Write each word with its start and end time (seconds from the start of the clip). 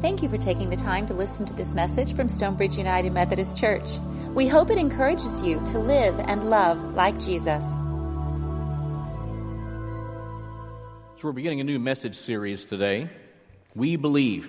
Thank 0.00 0.22
you 0.22 0.28
for 0.28 0.38
taking 0.38 0.70
the 0.70 0.76
time 0.76 1.06
to 1.06 1.14
listen 1.14 1.44
to 1.46 1.52
this 1.52 1.74
message 1.74 2.14
from 2.14 2.28
Stonebridge 2.28 2.78
United 2.78 3.12
Methodist 3.12 3.58
Church. 3.58 3.98
We 4.32 4.46
hope 4.46 4.70
it 4.70 4.78
encourages 4.78 5.42
you 5.42 5.60
to 5.66 5.80
live 5.80 6.16
and 6.20 6.48
love 6.48 6.94
like 6.94 7.18
Jesus. 7.18 7.64
So, 11.16 11.24
we're 11.24 11.32
beginning 11.32 11.60
a 11.60 11.64
new 11.64 11.80
message 11.80 12.16
series 12.16 12.64
today. 12.64 13.10
We 13.74 13.96
believe. 13.96 14.48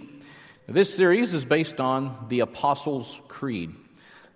This 0.68 0.94
series 0.94 1.34
is 1.34 1.46
based 1.46 1.80
on 1.80 2.28
the 2.30 2.42
Apostles' 2.42 3.20
Creed. 3.28 3.74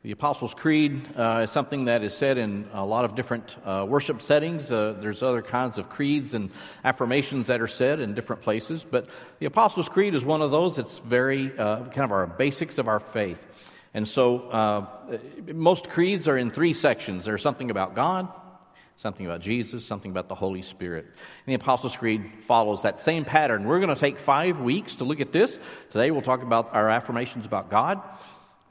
The 0.04 0.11
Apostles' 0.11 0.54
Creed 0.54 1.01
uh, 1.17 1.43
is 1.45 1.51
something 1.51 1.86
that 1.86 2.04
is 2.04 2.13
said 2.13 2.38
in 2.38 2.67
a 2.73 2.86
lot 2.86 3.05
of 3.05 3.15
different 3.15 3.55
uh, 3.63 3.86
worship 3.88 4.21
settings. 4.21 4.69
Uh, 4.69 4.97
there's 4.99 5.23
other 5.23 5.41
kinds 5.41 5.77
of 5.77 5.89
creeds 5.89 6.33
and 6.33 6.51
affirmations 6.83 7.47
that 7.47 7.61
are 7.61 7.69
said 7.69 8.01
in 8.01 8.13
different 8.13 8.41
places, 8.41 8.86
but 8.89 9.07
the 9.39 9.45
Apostles' 9.45 9.87
Creed 9.87 10.13
is 10.13 10.25
one 10.25 10.41
of 10.41 10.51
those 10.51 10.75
that's 10.75 11.00
very 11.00 11.57
uh, 11.57 11.86
kind 11.86 12.01
of 12.01 12.11
our 12.11 12.27
basics 12.27 12.78
of 12.79 12.89
our 12.89 13.00
faith. 13.00 13.37
And 13.93 14.05
so, 14.05 14.50
uh, 14.50 15.18
most 15.54 15.89
creeds 15.89 16.28
are 16.28 16.37
in 16.37 16.50
three 16.50 16.73
sections. 16.73 17.23
There's 17.23 17.42
something 17.42 17.71
about 17.71 17.95
God, 17.95 18.28
something 18.97 19.25
about 19.25 19.39
Jesus, 19.39 19.86
something 19.86 20.11
about 20.11 20.28
the 20.28 20.36
Holy 20.36 20.64
Spirit. 20.64 21.06
And 21.06 21.15
the 21.45 21.54
Apostles' 21.54 21.95
Creed 21.95 22.29
follows 22.45 22.81
that 22.81 23.00
same 23.00 23.23
pattern. 23.23 23.64
We're 23.64 23.79
going 23.79 23.95
to 23.95 24.01
take 24.01 24.20
five 24.20 24.59
weeks 24.59 24.95
to 24.95 25.06
look 25.06 25.21
at 25.21 25.31
this. 25.31 25.59
Today, 25.92 26.11
we'll 26.11 26.21
talk 26.21 26.42
about 26.42 26.73
our 26.73 26.89
affirmations 26.89 27.45
about 27.45 27.71
God 27.71 28.01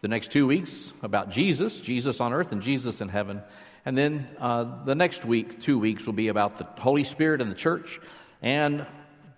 the 0.02 0.08
next 0.08 0.32
two 0.32 0.48
weeks 0.48 0.92
about 1.02 1.30
Jesus, 1.30 1.78
Jesus 1.80 2.20
on 2.20 2.32
earth 2.32 2.50
and 2.50 2.60
Jesus 2.60 3.00
in 3.00 3.08
heaven. 3.08 3.40
And 3.84 3.96
then 3.96 4.28
uh, 4.38 4.84
the 4.84 4.96
next 4.96 5.24
week, 5.24 5.60
two 5.60 5.78
weeks, 5.78 6.04
will 6.04 6.12
be 6.12 6.28
about 6.28 6.58
the 6.58 6.64
Holy 6.82 7.04
Spirit 7.04 7.40
and 7.40 7.50
the 7.50 7.56
church 7.56 8.00
and 8.42 8.84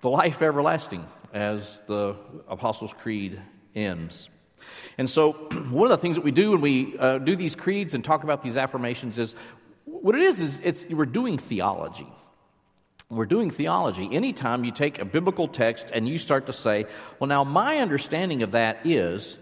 the 0.00 0.08
life 0.08 0.40
everlasting 0.40 1.06
as 1.34 1.82
the 1.86 2.16
Apostles' 2.48 2.94
Creed 2.94 3.38
ends. 3.74 4.30
And 4.96 5.08
so, 5.08 5.32
one 5.70 5.90
of 5.90 5.98
the 5.98 6.00
things 6.00 6.16
that 6.16 6.24
we 6.24 6.30
do 6.30 6.52
when 6.52 6.62
we 6.62 6.96
uh, 6.98 7.18
do 7.18 7.36
these 7.36 7.54
creeds 7.54 7.92
and 7.92 8.02
talk 8.02 8.24
about 8.24 8.42
these 8.42 8.56
affirmations 8.56 9.18
is 9.18 9.34
what 9.84 10.14
it 10.14 10.22
is 10.22 10.40
is 10.40 10.60
it's, 10.64 10.84
we're 10.88 11.04
doing 11.04 11.36
theology. 11.36 12.08
We're 13.10 13.26
doing 13.26 13.50
theology. 13.50 14.08
Anytime 14.10 14.64
you 14.64 14.72
take 14.72 14.98
a 14.98 15.04
biblical 15.04 15.46
text 15.46 15.88
and 15.92 16.08
you 16.08 16.18
start 16.18 16.46
to 16.46 16.54
say, 16.54 16.86
well, 17.20 17.28
now 17.28 17.44
my 17.44 17.78
understanding 17.78 18.42
of 18.42 18.52
that 18.52 18.86
is, 18.86 19.36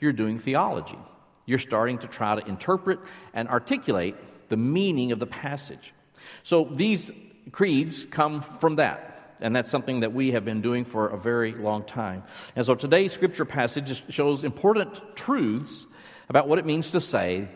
you're 0.00 0.12
doing 0.12 0.38
theology. 0.38 0.98
You're 1.46 1.58
starting 1.58 1.98
to 1.98 2.06
try 2.06 2.38
to 2.38 2.46
interpret 2.46 3.00
and 3.32 3.48
articulate 3.48 4.16
the 4.48 4.56
meaning 4.56 5.12
of 5.12 5.18
the 5.18 5.26
passage. 5.26 5.94
So 6.42 6.68
these 6.70 7.10
creeds 7.52 8.06
come 8.10 8.42
from 8.60 8.76
that. 8.76 9.36
And 9.40 9.54
that's 9.54 9.70
something 9.70 10.00
that 10.00 10.12
we 10.12 10.32
have 10.32 10.44
been 10.44 10.60
doing 10.60 10.84
for 10.84 11.08
a 11.08 11.16
very 11.16 11.52
long 11.52 11.84
time. 11.84 12.24
And 12.56 12.66
so 12.66 12.74
today's 12.74 13.12
scripture 13.12 13.44
passage 13.44 14.02
shows 14.10 14.42
important 14.42 15.00
truths 15.16 15.86
about 16.28 16.48
what 16.48 16.58
it 16.58 16.66
means 16.66 16.90
to 16.90 17.00
say, 17.00 17.48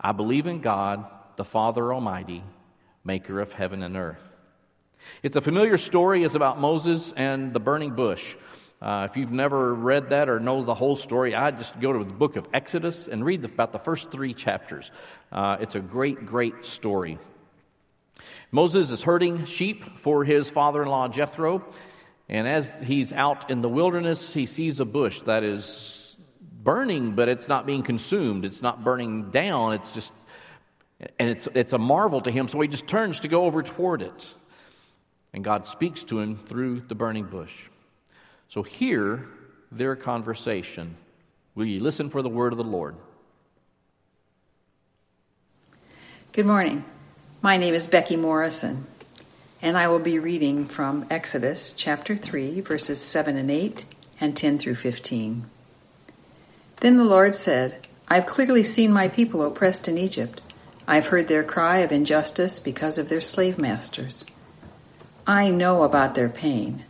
I 0.00 0.12
believe 0.12 0.46
in 0.46 0.60
God, 0.60 1.06
the 1.36 1.44
Father 1.44 1.92
Almighty, 1.92 2.44
maker 3.04 3.40
of 3.40 3.52
heaven 3.52 3.82
and 3.82 3.96
earth. 3.96 4.22
It's 5.22 5.36
a 5.36 5.40
familiar 5.40 5.78
story. 5.78 6.24
It's 6.24 6.34
about 6.34 6.60
Moses 6.60 7.12
and 7.16 7.54
the 7.54 7.60
burning 7.60 7.94
bush. 7.94 8.36
Uh, 8.82 9.06
if 9.10 9.16
you've 9.16 9.32
never 9.32 9.74
read 9.74 10.08
that 10.08 10.30
or 10.30 10.40
know 10.40 10.64
the 10.64 10.74
whole 10.74 10.96
story, 10.96 11.34
I'd 11.34 11.58
just 11.58 11.78
go 11.80 11.92
to 11.92 11.98
the 11.98 12.12
book 12.12 12.36
of 12.36 12.48
Exodus 12.54 13.08
and 13.08 13.22
read 13.22 13.42
the, 13.42 13.48
about 13.48 13.72
the 13.72 13.78
first 13.78 14.10
three 14.10 14.32
chapters. 14.32 14.90
Uh, 15.30 15.58
it's 15.60 15.74
a 15.74 15.80
great, 15.80 16.24
great 16.24 16.64
story. 16.64 17.18
Moses 18.50 18.90
is 18.90 19.02
herding 19.02 19.44
sheep 19.44 19.84
for 20.00 20.24
his 20.24 20.48
father 20.48 20.82
in 20.82 20.88
law 20.88 21.08
Jethro, 21.08 21.62
and 22.28 22.48
as 22.48 22.70
he's 22.82 23.12
out 23.12 23.50
in 23.50 23.60
the 23.60 23.68
wilderness, 23.68 24.32
he 24.32 24.46
sees 24.46 24.80
a 24.80 24.84
bush 24.86 25.20
that 25.22 25.42
is 25.44 26.16
burning, 26.62 27.14
but 27.14 27.28
it's 27.28 27.48
not 27.48 27.66
being 27.66 27.82
consumed. 27.82 28.44
It's 28.44 28.62
not 28.62 28.82
burning 28.82 29.30
down. 29.30 29.74
It's 29.74 29.92
just, 29.92 30.12
and 31.18 31.28
it's, 31.28 31.48
it's 31.54 31.72
a 31.74 31.78
marvel 31.78 32.20
to 32.22 32.30
him, 32.30 32.48
so 32.48 32.60
he 32.60 32.68
just 32.68 32.86
turns 32.86 33.20
to 33.20 33.28
go 33.28 33.44
over 33.44 33.62
toward 33.62 34.00
it. 34.00 34.34
And 35.32 35.44
God 35.44 35.66
speaks 35.66 36.02
to 36.04 36.18
him 36.18 36.36
through 36.36 36.80
the 36.80 36.94
burning 36.94 37.24
bush. 37.24 37.54
So 38.50 38.64
hear 38.64 39.28
their 39.70 39.94
conversation. 39.94 40.96
Will 41.54 41.66
you 41.66 41.78
listen 41.78 42.10
for 42.10 42.20
the 42.20 42.28
word 42.28 42.52
of 42.52 42.58
the 42.58 42.64
Lord? 42.64 42.96
Good 46.32 46.46
morning. 46.46 46.84
My 47.42 47.56
name 47.56 47.74
is 47.74 47.86
Becky 47.86 48.16
Morrison, 48.16 48.88
and 49.62 49.78
I 49.78 49.86
will 49.86 50.00
be 50.00 50.18
reading 50.18 50.66
from 50.66 51.06
Exodus 51.08 51.72
chapter 51.72 52.16
3, 52.16 52.60
verses 52.60 53.00
7 53.00 53.36
and 53.36 53.52
8, 53.52 53.84
and 54.20 54.36
10 54.36 54.58
through 54.58 54.74
15. 54.74 55.44
Then 56.80 56.96
the 56.96 57.04
Lord 57.04 57.36
said, 57.36 57.86
I've 58.08 58.26
clearly 58.26 58.64
seen 58.64 58.92
my 58.92 59.06
people 59.06 59.44
oppressed 59.44 59.86
in 59.86 59.96
Egypt. 59.96 60.40
I've 60.88 61.06
heard 61.06 61.28
their 61.28 61.44
cry 61.44 61.78
of 61.78 61.92
injustice 61.92 62.58
because 62.58 62.98
of 62.98 63.10
their 63.10 63.20
slave 63.20 63.58
masters. 63.58 64.24
I 65.24 65.50
know 65.50 65.84
about 65.84 66.16
their 66.16 66.28
pain. 66.28 66.84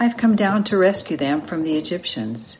I've 0.00 0.16
come 0.16 0.36
down 0.36 0.62
to 0.64 0.78
rescue 0.78 1.16
them 1.16 1.40
from 1.42 1.64
the 1.64 1.76
Egyptians, 1.76 2.58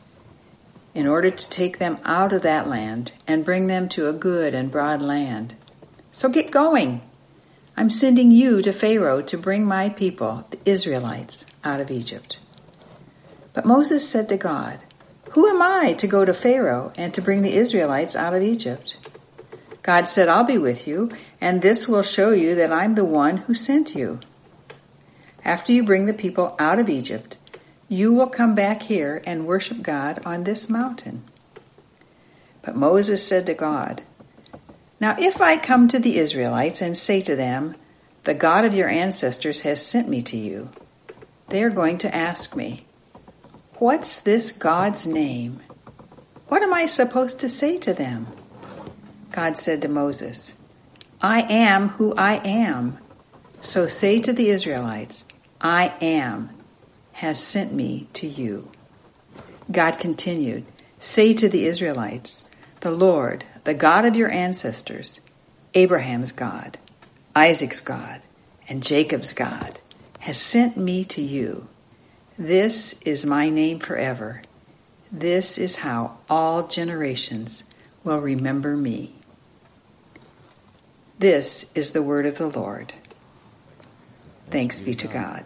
in 0.93 1.07
order 1.07 1.31
to 1.31 1.49
take 1.49 1.79
them 1.79 1.97
out 2.03 2.33
of 2.33 2.41
that 2.41 2.67
land 2.67 3.13
and 3.25 3.45
bring 3.45 3.67
them 3.67 3.87
to 3.89 4.09
a 4.09 4.13
good 4.13 4.53
and 4.53 4.69
broad 4.69 5.01
land. 5.01 5.55
So 6.11 6.27
get 6.27 6.51
going. 6.51 7.01
I'm 7.77 7.89
sending 7.89 8.31
you 8.31 8.61
to 8.61 8.73
Pharaoh 8.73 9.21
to 9.21 9.37
bring 9.37 9.65
my 9.65 9.87
people, 9.87 10.45
the 10.49 10.59
Israelites, 10.65 11.45
out 11.63 11.79
of 11.79 11.89
Egypt. 11.89 12.39
But 13.53 13.65
Moses 13.65 14.07
said 14.07 14.27
to 14.29 14.37
God, 14.37 14.83
Who 15.29 15.47
am 15.47 15.61
I 15.61 15.93
to 15.93 16.07
go 16.07 16.25
to 16.25 16.33
Pharaoh 16.33 16.91
and 16.97 17.13
to 17.13 17.21
bring 17.21 17.41
the 17.41 17.55
Israelites 17.55 18.17
out 18.17 18.33
of 18.33 18.43
Egypt? 18.43 18.97
God 19.81 20.09
said, 20.09 20.27
I'll 20.27 20.43
be 20.43 20.57
with 20.57 20.87
you, 20.87 21.09
and 21.39 21.61
this 21.61 21.87
will 21.87 22.03
show 22.03 22.31
you 22.31 22.53
that 22.55 22.73
I'm 22.73 22.95
the 22.95 23.05
one 23.05 23.37
who 23.37 23.53
sent 23.53 23.95
you. 23.95 24.19
After 25.43 25.71
you 25.71 25.83
bring 25.83 26.05
the 26.05 26.13
people 26.13 26.55
out 26.59 26.79
of 26.79 26.89
Egypt, 26.89 27.37
you 27.87 28.13
will 28.13 28.27
come 28.27 28.55
back 28.55 28.83
here 28.83 29.21
and 29.25 29.47
worship 29.47 29.81
God 29.81 30.21
on 30.25 30.43
this 30.43 30.69
mountain. 30.69 31.23
But 32.61 32.75
Moses 32.75 33.25
said 33.25 33.45
to 33.47 33.53
God, 33.53 34.03
Now 34.99 35.15
if 35.17 35.41
I 35.41 35.57
come 35.57 35.87
to 35.87 35.99
the 35.99 36.17
Israelites 36.17 36.81
and 36.81 36.97
say 36.97 37.21
to 37.21 37.35
them, 37.35 37.75
The 38.25 38.33
God 38.33 38.65
of 38.65 38.73
your 38.73 38.89
ancestors 38.89 39.61
has 39.61 39.85
sent 39.85 40.07
me 40.07 40.21
to 40.23 40.37
you, 40.37 40.69
they 41.47 41.63
are 41.63 41.69
going 41.69 41.97
to 41.99 42.15
ask 42.15 42.55
me, 42.55 42.85
What's 43.75 44.19
this 44.19 44.51
God's 44.51 45.07
name? 45.07 45.61
What 46.49 46.61
am 46.61 46.73
I 46.73 46.85
supposed 46.85 47.39
to 47.39 47.49
say 47.49 47.77
to 47.77 47.93
them? 47.93 48.27
God 49.31 49.57
said 49.57 49.81
to 49.83 49.87
Moses, 49.87 50.53
I 51.21 51.41
am 51.41 51.89
who 51.89 52.13
I 52.15 52.35
am. 52.45 52.97
So 53.61 53.87
say 53.87 54.19
to 54.21 54.31
the 54.31 54.49
Israelites, 54.49 55.25
I 55.59 55.93
am 56.01 56.51
has 57.13 57.43
sent 57.43 57.73
me 57.73 58.07
to 58.13 58.27
you. 58.27 58.71
God 59.69 59.99
continued, 59.99 60.65
Say 60.99 61.33
to 61.33 61.49
the 61.49 61.65
Israelites, 61.65 62.45
The 62.79 62.91
Lord, 62.91 63.43
the 63.65 63.73
God 63.73 64.05
of 64.05 64.15
your 64.15 64.31
ancestors, 64.31 65.19
Abraham's 65.73 66.31
God, 66.31 66.77
Isaac's 67.35 67.81
God, 67.81 68.21
and 68.69 68.81
Jacob's 68.81 69.33
God, 69.33 69.79
has 70.19 70.37
sent 70.37 70.77
me 70.77 71.03
to 71.05 71.21
you. 71.21 71.67
This 72.37 73.01
is 73.01 73.25
my 73.25 73.49
name 73.49 73.79
forever. 73.79 74.43
This 75.11 75.57
is 75.57 75.77
how 75.77 76.17
all 76.29 76.67
generations 76.67 77.65
will 78.05 78.19
remember 78.19 78.77
me. 78.77 79.15
This 81.17 81.69
is 81.75 81.91
the 81.91 82.01
word 82.01 82.25
of 82.25 82.37
the 82.37 82.47
Lord. 82.47 82.93
Thanks 84.49 84.81
be 84.81 84.95
to 84.95 85.07
God. 85.07 85.45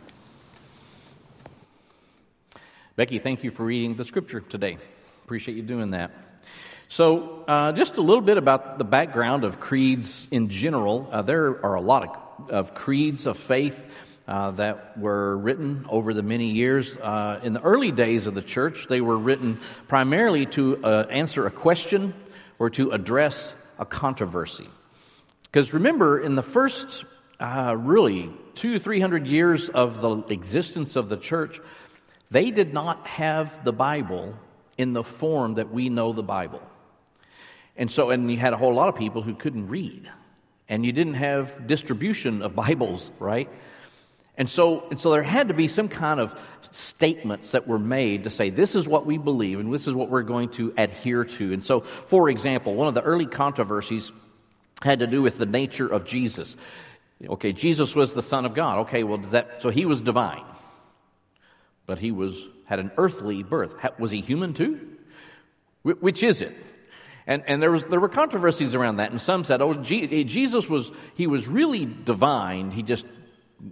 Becky, 2.96 3.20
thank 3.20 3.44
you 3.44 3.52
for 3.52 3.64
reading 3.64 3.96
the 3.96 4.06
scripture 4.06 4.40
today. 4.40 4.78
Appreciate 5.26 5.58
you 5.58 5.64
doing 5.64 5.92
that. 5.92 6.12
So, 6.88 7.44
uh, 7.48 7.74
just 7.74 7.98
a 7.98 8.02
little 8.02 8.22
bit 8.22 8.38
about 8.38 8.78
the 8.78 8.86
background 8.86 9.44
of 9.44 9.60
creeds 9.60 10.28
in 10.32 10.50
general. 10.50 11.10
Uh, 11.12 11.22
there 11.22 11.66
are 11.66 11.76
a 11.76 11.82
lot 11.82 12.04
of, 12.04 12.50
of 12.50 12.74
creeds 12.76 13.26
of 13.26 13.38
faith 13.38 13.78
uh, 14.26 14.52
that 14.52 14.98
were 14.98 15.38
written 15.38 15.86
over 15.90 16.14
the 16.14 16.24
many 16.24 16.52
years. 16.52 16.96
Uh, 16.96 17.42
in 17.44 17.52
the 17.52 17.62
early 17.62 17.92
days 17.92 18.26
of 18.26 18.36
the 18.36 18.42
church, 18.42 18.88
they 18.88 19.02
were 19.02 19.18
written 19.18 19.60
primarily 19.90 20.46
to 20.46 20.82
uh, 20.82 21.08
answer 21.10 21.46
a 21.46 21.52
question 21.52 22.14
or 22.58 22.70
to 22.70 22.92
address 22.92 23.54
a 23.80 23.86
controversy. 23.86 24.70
Because 25.44 25.74
remember, 25.74 26.22
in 26.22 26.36
the 26.36 26.44
first 26.44 27.04
uh, 27.44 27.76
really 27.78 28.32
two, 28.56 28.80
three 28.80 29.02
hundred 29.02 29.28
years 29.28 29.68
of 29.70 30.02
the 30.02 30.34
existence 30.34 30.96
of 30.96 31.10
the 31.10 31.18
church, 31.18 31.60
they 32.32 32.52
did 32.52 32.74
not 32.74 33.06
have 33.06 33.64
the 33.66 33.74
Bible 33.74 34.34
in 34.78 34.94
the 34.94 35.04
form 35.04 35.56
that 35.56 35.72
we 35.72 35.90
know 35.90 36.14
the 36.14 36.24
Bible. 36.24 36.62
And 37.76 37.92
so, 37.92 38.12
and 38.12 38.32
you 38.32 38.38
had 38.38 38.54
a 38.54 38.58
whole 38.58 38.74
lot 38.74 38.88
of 38.88 38.96
people 38.96 39.22
who 39.22 39.36
couldn't 39.36 39.68
read. 39.68 40.10
And 40.70 40.86
you 40.86 40.94
didn't 40.94 41.16
have 41.16 41.68
distribution 41.68 42.42
of 42.42 42.56
Bibles, 42.56 43.12
right? 43.20 43.50
And 44.38 44.50
so, 44.50 44.88
and 44.90 45.00
so 45.00 45.12
there 45.12 45.22
had 45.22 45.50
to 45.50 45.54
be 45.54 45.68
some 45.68 45.90
kind 45.90 46.20
of 46.20 46.34
statements 46.72 47.52
that 47.52 47.68
were 47.68 47.78
made 47.78 48.24
to 48.24 48.30
say, 48.30 48.50
this 48.50 48.74
is 48.74 48.88
what 48.88 49.06
we 49.06 49.18
believe 49.18 49.60
and 49.60 49.72
this 49.72 49.86
is 49.86 49.94
what 49.94 50.10
we're 50.10 50.24
going 50.24 50.50
to 50.52 50.74
adhere 50.78 51.26
to. 51.26 51.54
And 51.54 51.64
so, 51.64 51.82
for 52.08 52.30
example, 52.30 52.74
one 52.74 52.88
of 52.88 52.94
the 52.94 53.02
early 53.02 53.28
controversies 53.28 54.12
had 54.82 55.00
to 55.00 55.08
do 55.08 55.22
with 55.22 55.38
the 55.38 55.46
nature 55.46 55.88
of 55.88 56.06
Jesus. 56.06 56.56
Okay, 57.26 57.54
Jesus 57.54 57.96
was 57.96 58.14
the 58.14 58.22
Son 58.22 58.46
of 58.46 58.54
God. 58.54 58.80
Okay, 58.80 59.04
well, 59.04 59.18
that, 59.18 59.62
so 59.62 59.70
he 59.70 59.86
was 59.86 60.02
divine. 60.02 60.44
But 61.86 62.00
he 62.00 62.12
was, 62.12 62.48
had 62.66 62.80
an 62.80 62.92
earthly 62.98 63.44
birth. 63.44 63.74
Was 64.00 64.12
he 64.12 64.22
human 64.22 64.54
too? 64.54 64.80
Which 65.84 66.24
is 66.24 66.42
it? 66.42 66.56
And, 67.26 67.44
and 67.48 67.62
there, 67.62 67.72
was, 67.72 67.86
there 67.86 68.00
were 68.00 68.10
controversies 68.10 68.76
around 68.76 68.98
that, 68.98 69.12
and 69.12 69.22
some 69.22 69.46
said, 69.46 69.62
oh, 69.62 69.74
Jesus 69.76 70.68
was, 70.68 70.92
he 71.16 71.28
was 71.28 71.48
really 71.48 71.86
divine, 71.86 72.72
he 72.72 72.84
just 72.84 73.06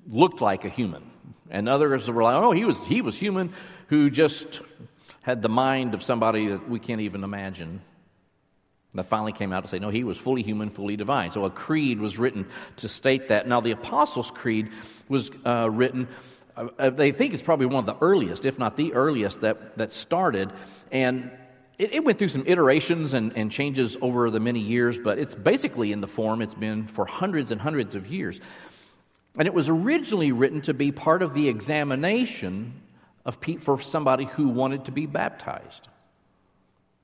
looked 0.08 0.40
like 0.42 0.64
a 0.64 0.70
human. 0.70 1.04
And 1.50 1.68
others 1.68 2.10
were 2.10 2.24
like, 2.24 2.36
oh, 2.36 2.52
he 2.52 2.64
was, 2.64 2.78
he 2.80 3.02
was 3.02 3.16
human 3.16 3.54
who 3.88 4.10
just 4.10 4.62
had 5.22 5.42
the 5.42 5.50
mind 5.50 5.94
of 5.94 6.02
somebody 6.02 6.48
that 6.48 6.70
we 6.70 6.80
can't 6.80 7.02
even 7.02 7.24
imagine. 7.24 7.82
That 8.94 9.06
finally 9.06 9.32
came 9.32 9.54
out 9.54 9.64
to 9.64 9.70
say, 9.70 9.80
no, 9.80 9.90
he 9.90 10.04
was 10.04 10.18
fully 10.18 10.44
human, 10.44 10.70
fully 10.70 10.98
divine. 10.98 11.32
So 11.32 11.46
a 11.46 11.50
creed 11.50 12.00
was 12.00 12.20
written 12.20 12.46
to 12.78 12.90
state 12.90 13.30
that. 13.30 13.48
Now, 13.48 13.62
the 13.62 13.72
Apostles' 13.72 14.32
Creed 14.32 14.70
was 15.08 15.32
uh, 15.46 15.70
written, 15.70 16.10
uh, 16.58 16.90
they 16.90 17.14
think 17.14 17.34
it's 17.34 17.42
probably 17.42 17.68
one 17.68 17.78
of 17.78 17.86
the 17.86 18.06
earliest, 18.06 18.46
if 18.46 18.60
not 18.60 18.76
the 18.76 18.94
earliest, 18.94 19.42
that, 19.42 19.78
that 19.78 19.94
started. 19.94 20.52
And 20.92 21.32
it, 21.78 21.94
it 21.94 22.04
went 22.04 22.20
through 22.20 22.28
some 22.28 22.44
iterations 22.46 23.14
and, 23.14 23.36
and 23.38 23.50
changes 23.50 23.96
over 24.02 24.30
the 24.30 24.42
many 24.42 24.60
years, 24.60 25.00
but 25.00 25.18
it's 25.18 25.36
basically 25.36 25.94
in 25.94 26.02
the 26.02 26.08
form 26.08 26.42
it's 26.42 26.54
been 26.54 26.88
for 26.88 27.06
hundreds 27.06 27.52
and 27.52 27.62
hundreds 27.62 27.96
of 27.96 28.08
years. 28.08 28.42
And 29.38 29.48
it 29.48 29.54
was 29.54 29.70
originally 29.70 30.34
written 30.34 30.62
to 30.64 30.74
be 30.74 30.92
part 30.92 31.22
of 31.22 31.34
the 31.34 31.48
examination 31.48 32.74
of 33.26 33.38
for 33.62 33.80
somebody 33.80 34.26
who 34.26 34.50
wanted 34.50 34.86
to 34.86 34.92
be 34.92 35.06
baptized. 35.06 35.88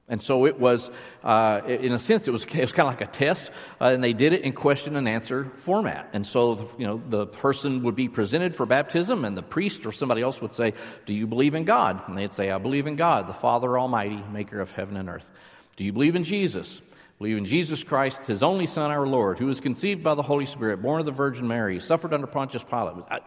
And 0.10 0.22
so 0.22 0.46
it 0.46 0.58
was, 0.58 0.90
uh, 1.22 1.60
in 1.68 1.92
a 1.92 2.00
sense, 2.00 2.30
it 2.30 2.32
was, 2.32 2.46
it 2.46 2.62
was 2.62 2.72
kind 2.72 2.88
of 2.88 2.94
like 2.94 3.02
a 3.02 3.12
test, 3.12 3.52
uh, 3.82 3.88
and 3.88 4.02
they 4.02 4.14
did 4.14 4.32
it 4.32 4.44
in 4.44 4.54
question 4.54 4.96
and 4.96 5.08
answer 5.08 5.52
format. 5.66 6.10
And 6.14 6.26
so, 6.26 6.72
you 6.78 6.88
know, 6.88 7.02
the 7.10 7.28
person 7.28 7.84
would 7.84 7.96
be 7.96 8.08
presented 8.08 8.56
for 8.56 8.66
baptism, 8.66 9.26
and 9.26 9.36
the 9.36 9.42
priest 9.42 9.86
or 9.86 9.92
somebody 9.92 10.22
else 10.22 10.42
would 10.42 10.56
say, 10.56 10.74
Do 11.06 11.14
you 11.14 11.28
believe 11.28 11.56
in 11.56 11.66
God? 11.66 12.08
And 12.08 12.18
they'd 12.18 12.32
say, 12.32 12.52
I 12.52 12.58
believe 12.58 12.88
in 12.88 12.96
God, 12.96 13.28
the 13.28 13.34
Father 13.34 13.78
Almighty, 13.78 14.24
maker 14.32 14.62
of 14.62 14.72
heaven 14.72 14.96
and 14.96 15.10
earth. 15.10 15.26
Do 15.76 15.84
you 15.84 15.92
believe 15.92 16.16
in 16.16 16.24
Jesus? 16.24 16.82
Believe 17.20 17.38
in 17.38 17.46
Jesus 17.46 17.84
Christ, 17.84 18.28
his 18.28 18.44
only 18.44 18.68
Son, 18.68 18.92
our 18.92 19.08
Lord, 19.08 19.40
who 19.40 19.48
was 19.48 19.60
conceived 19.60 20.04
by 20.04 20.16
the 20.16 20.22
Holy 20.22 20.46
Spirit, 20.46 20.82
born 20.82 21.00
of 21.00 21.06
the 21.06 21.12
Virgin 21.12 21.48
Mary, 21.48 21.80
suffered 21.80 22.14
under 22.14 22.28
Pontius 22.28 22.64
Pilate. 22.64 23.04
I, 23.10 23.20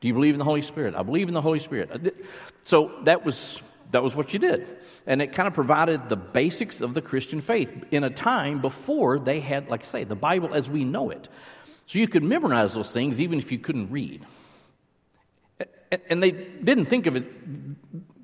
do 0.00 0.08
you 0.08 0.14
believe 0.14 0.34
in 0.34 0.38
the 0.38 0.44
Holy 0.44 0.62
Spirit? 0.62 0.94
I 0.94 1.02
believe 1.02 1.28
in 1.28 1.34
the 1.34 1.42
Holy 1.42 1.58
Spirit. 1.58 2.16
So 2.64 2.92
that 3.04 3.24
was, 3.24 3.60
that 3.92 4.02
was 4.02 4.14
what 4.16 4.32
you 4.32 4.38
did. 4.38 4.66
And 5.06 5.22
it 5.22 5.32
kind 5.32 5.46
of 5.46 5.54
provided 5.54 6.08
the 6.08 6.16
basics 6.16 6.80
of 6.80 6.94
the 6.94 7.02
Christian 7.02 7.40
faith 7.40 7.72
in 7.90 8.04
a 8.04 8.10
time 8.10 8.60
before 8.60 9.18
they 9.18 9.40
had, 9.40 9.68
like 9.68 9.82
I 9.84 9.86
say, 9.86 10.04
the 10.04 10.16
Bible 10.16 10.54
as 10.54 10.68
we 10.68 10.84
know 10.84 11.10
it. 11.10 11.28
So 11.86 11.98
you 11.98 12.08
could 12.08 12.24
memorize 12.24 12.74
those 12.74 12.90
things 12.90 13.20
even 13.20 13.38
if 13.38 13.52
you 13.52 13.58
couldn't 13.58 13.90
read. 13.90 14.26
And 16.10 16.20
they 16.22 16.32
didn't 16.32 16.86
think 16.86 17.06
of 17.06 17.14
it 17.14 17.24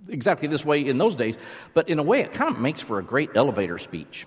exactly 0.08 0.48
this 0.48 0.64
way 0.64 0.86
in 0.86 0.98
those 0.98 1.14
days, 1.14 1.36
but 1.72 1.88
in 1.88 1.98
a 1.98 2.02
way 2.02 2.20
it 2.20 2.32
kind 2.32 2.54
of 2.54 2.60
makes 2.60 2.80
for 2.80 2.98
a 2.98 3.02
great 3.02 3.30
elevator 3.36 3.78
speech 3.78 4.26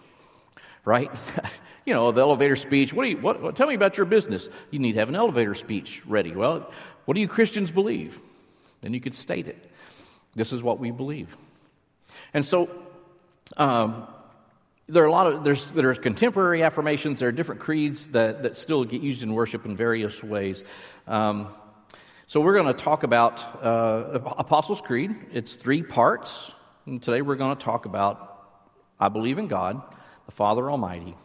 right? 0.85 1.11
you 1.85 1.93
know, 1.93 2.11
the 2.11 2.21
elevator 2.21 2.55
speech. 2.55 2.93
What 2.93 3.03
do 3.03 3.09
you, 3.09 3.17
what, 3.17 3.41
what, 3.41 3.55
tell 3.55 3.67
me 3.67 3.75
about 3.75 3.97
your 3.97 4.05
business. 4.05 4.47
You 4.71 4.79
need 4.79 4.93
to 4.93 4.99
have 4.99 5.09
an 5.09 5.15
elevator 5.15 5.55
speech 5.55 6.01
ready. 6.05 6.33
Well, 6.33 6.71
what 7.05 7.15
do 7.15 7.21
you 7.21 7.27
Christians 7.27 7.71
believe? 7.71 8.19
Then 8.81 8.93
you 8.93 9.01
could 9.01 9.15
state 9.15 9.47
it. 9.47 9.71
This 10.35 10.51
is 10.51 10.61
what 10.61 10.79
we 10.79 10.91
believe. 10.91 11.35
And 12.33 12.43
so, 12.43 12.69
um, 13.57 14.07
there 14.87 15.03
are 15.03 15.07
a 15.07 15.11
lot 15.11 15.27
of 15.27 15.43
there's 15.43 15.71
there 15.71 15.89
are 15.89 15.95
contemporary 15.95 16.61
affirmations. 16.61 17.19
There 17.19 17.29
are 17.29 17.31
different 17.31 17.61
creeds 17.61 18.07
that 18.09 18.43
that 18.43 18.57
still 18.57 18.83
get 18.83 19.01
used 19.01 19.23
in 19.23 19.33
worship 19.33 19.65
in 19.65 19.75
various 19.75 20.23
ways. 20.23 20.63
Um, 21.07 21.53
so 22.27 22.39
we're 22.41 22.53
going 22.53 22.67
to 22.67 22.73
talk 22.73 23.03
about 23.03 23.63
uh, 23.63 24.19
Apostles' 24.37 24.81
Creed. 24.81 25.15
It's 25.31 25.53
three 25.53 25.83
parts, 25.83 26.51
and 26.85 27.01
today 27.01 27.21
we're 27.21 27.35
going 27.35 27.55
to 27.55 27.63
talk 27.63 27.85
about 27.85 28.47
I 28.99 29.09
believe 29.09 29.37
in 29.37 29.47
God 29.47 29.81
the 30.25 30.31
Father 30.31 30.69
Almighty, 30.69 31.15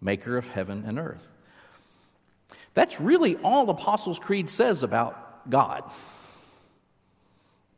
maker 0.00 0.36
of 0.36 0.46
heaven 0.46 0.84
and 0.86 0.98
earth. 0.98 1.26
That's 2.74 3.00
really 3.00 3.36
all 3.36 3.68
Apostles' 3.70 4.18
Creed 4.18 4.50
says 4.50 4.82
about 4.82 5.50
God. 5.50 5.84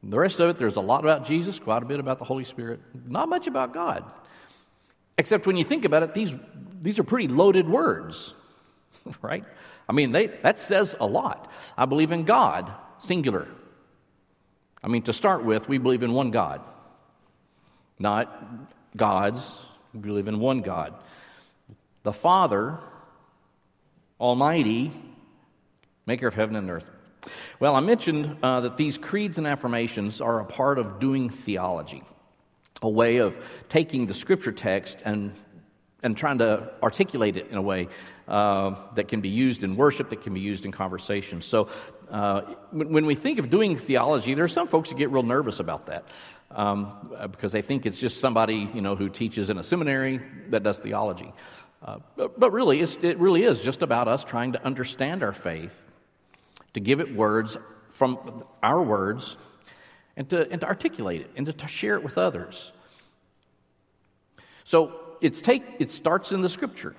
The 0.08 0.19
rest 0.19 0.38
of 0.38 0.50
it, 0.50 0.58
there's 0.58 0.76
a 0.76 0.81
lot 0.81 1.00
about 1.00 1.26
Jesus, 1.26 1.58
quite 1.58 1.82
a 1.82 1.87
bit 1.87 1.99
about 1.99 2.19
the 2.19 2.25
Holy 2.25 2.44
Spirit, 2.44 2.81
not 3.06 3.29
much 3.29 3.49
about 3.49 3.75
God. 3.75 4.05
Except 5.19 5.47
when 5.47 5.56
you 5.56 5.64
think 5.64 5.85
about 5.85 6.03
it, 6.03 6.14
these, 6.14 6.35
these 6.81 6.99
are 6.99 7.05
pretty 7.05 7.29
loaded 7.29 7.69
words, 7.69 8.35
right? 9.23 9.44
I 9.88 9.93
mean, 9.93 10.12
they, 10.12 10.29
that 10.43 10.58
says 10.58 10.94
a 11.00 11.06
lot. 11.06 11.50
I 11.76 11.87
believe 11.87 12.12
in 12.12 12.25
God, 12.25 12.70
singular. 12.99 13.49
I 14.82 14.88
mean, 14.88 15.03
to 15.03 15.12
start 15.12 15.44
with, 15.44 15.69
we 15.69 15.79
believe 15.79 16.05
in 16.05 16.12
one 16.12 16.31
God, 16.31 16.61
not 17.99 18.69
gods, 18.97 19.58
we 19.93 20.00
believe 20.00 20.29
in 20.29 20.38
one 20.38 20.61
God. 20.61 20.94
The 22.05 22.12
Father, 22.12 22.79
Almighty, 24.20 24.93
maker 26.06 26.29
of 26.29 26.35
heaven 26.35 26.55
and 26.55 26.70
earth. 26.70 26.88
Well, 27.58 27.75
I 27.75 27.81
mentioned 27.81 28.37
uh, 28.43 28.61
that 28.61 28.76
these 28.76 28.99
creeds 28.99 29.38
and 29.38 29.47
affirmations 29.47 30.20
are 30.20 30.41
a 30.41 30.44
part 30.44 30.79
of 30.79 31.00
doing 31.00 31.31
theology, 31.31 32.03
a 32.82 32.88
way 32.88 33.17
of 33.17 33.35
taking 33.70 34.06
the 34.06 34.12
scripture 34.12 34.53
text 34.53 35.03
and, 35.06 35.32
and 36.03 36.14
trying 36.14 36.37
to 36.38 36.70
articulate 36.82 37.38
it 37.38 37.49
in 37.50 37.56
a 37.56 37.62
way 37.62 37.88
uh, 38.29 38.75
that 38.94 39.08
can 39.08 39.23
be 39.23 39.31
used 39.31 39.62
in 39.62 39.75
worship, 39.75 40.11
that 40.11 40.23
can 40.23 40.35
be 40.35 40.41
used 40.41 40.67
in 40.67 40.73
conversation. 40.73 41.41
So, 41.41 41.70
uh, 42.11 42.43
when, 42.73 42.93
when, 42.93 43.06
we 43.06 43.14
think 43.14 43.38
of 43.38 43.49
doing 43.49 43.79
theology, 43.79 44.35
there 44.35 44.44
are 44.44 44.49
some 44.49 44.69
folks 44.69 44.91
who 44.91 44.97
get 44.97 45.11
real 45.11 45.23
nervous 45.23 45.58
about 45.58 45.87
that 45.87 46.05
um, 46.50 47.11
because 47.32 47.53
they 47.53 47.62
think 47.62 47.87
it's 47.87 47.99
just 47.99 48.20
somebody 48.20 48.70
you 48.75 48.81
know 48.81 48.94
who 48.94 49.08
teaches 49.08 49.49
in 49.49 49.58
a 49.58 49.62
seminary 49.62 50.20
that 50.50 50.62
does 50.62 50.79
theology. 50.79 51.32
Uh, 51.82 51.99
but, 52.17 52.38
but, 52.38 52.53
really, 52.53 52.81
it 52.81 53.19
really 53.19 53.44
is 53.44 53.62
just 53.62 53.82
about 53.82 54.08
us 54.08 54.25
trying 54.25 54.53
to 54.53 54.64
understand 54.64 55.23
our 55.23 55.32
faith, 55.32 55.73
to 56.76 56.81
give 56.81 57.00
it 57.00 57.17
words 57.17 57.56
from 57.93 58.44
our 58.62 58.82
words, 58.82 59.38
and 60.19 60.28
to, 60.28 60.46
and 60.50 60.61
to 60.61 60.67
articulate 60.67 61.23
it, 61.23 61.31
and 61.34 61.46
to, 61.46 61.52
to 61.55 61.67
share 61.67 61.94
it 61.94 62.05
with 62.05 62.19
others. 62.19 62.70
So 64.65 65.00
it's 65.22 65.41
take, 65.41 65.62
it 65.79 65.91
starts 65.91 66.32
in 66.32 66.43
the 66.43 66.50
Scripture. 66.50 66.94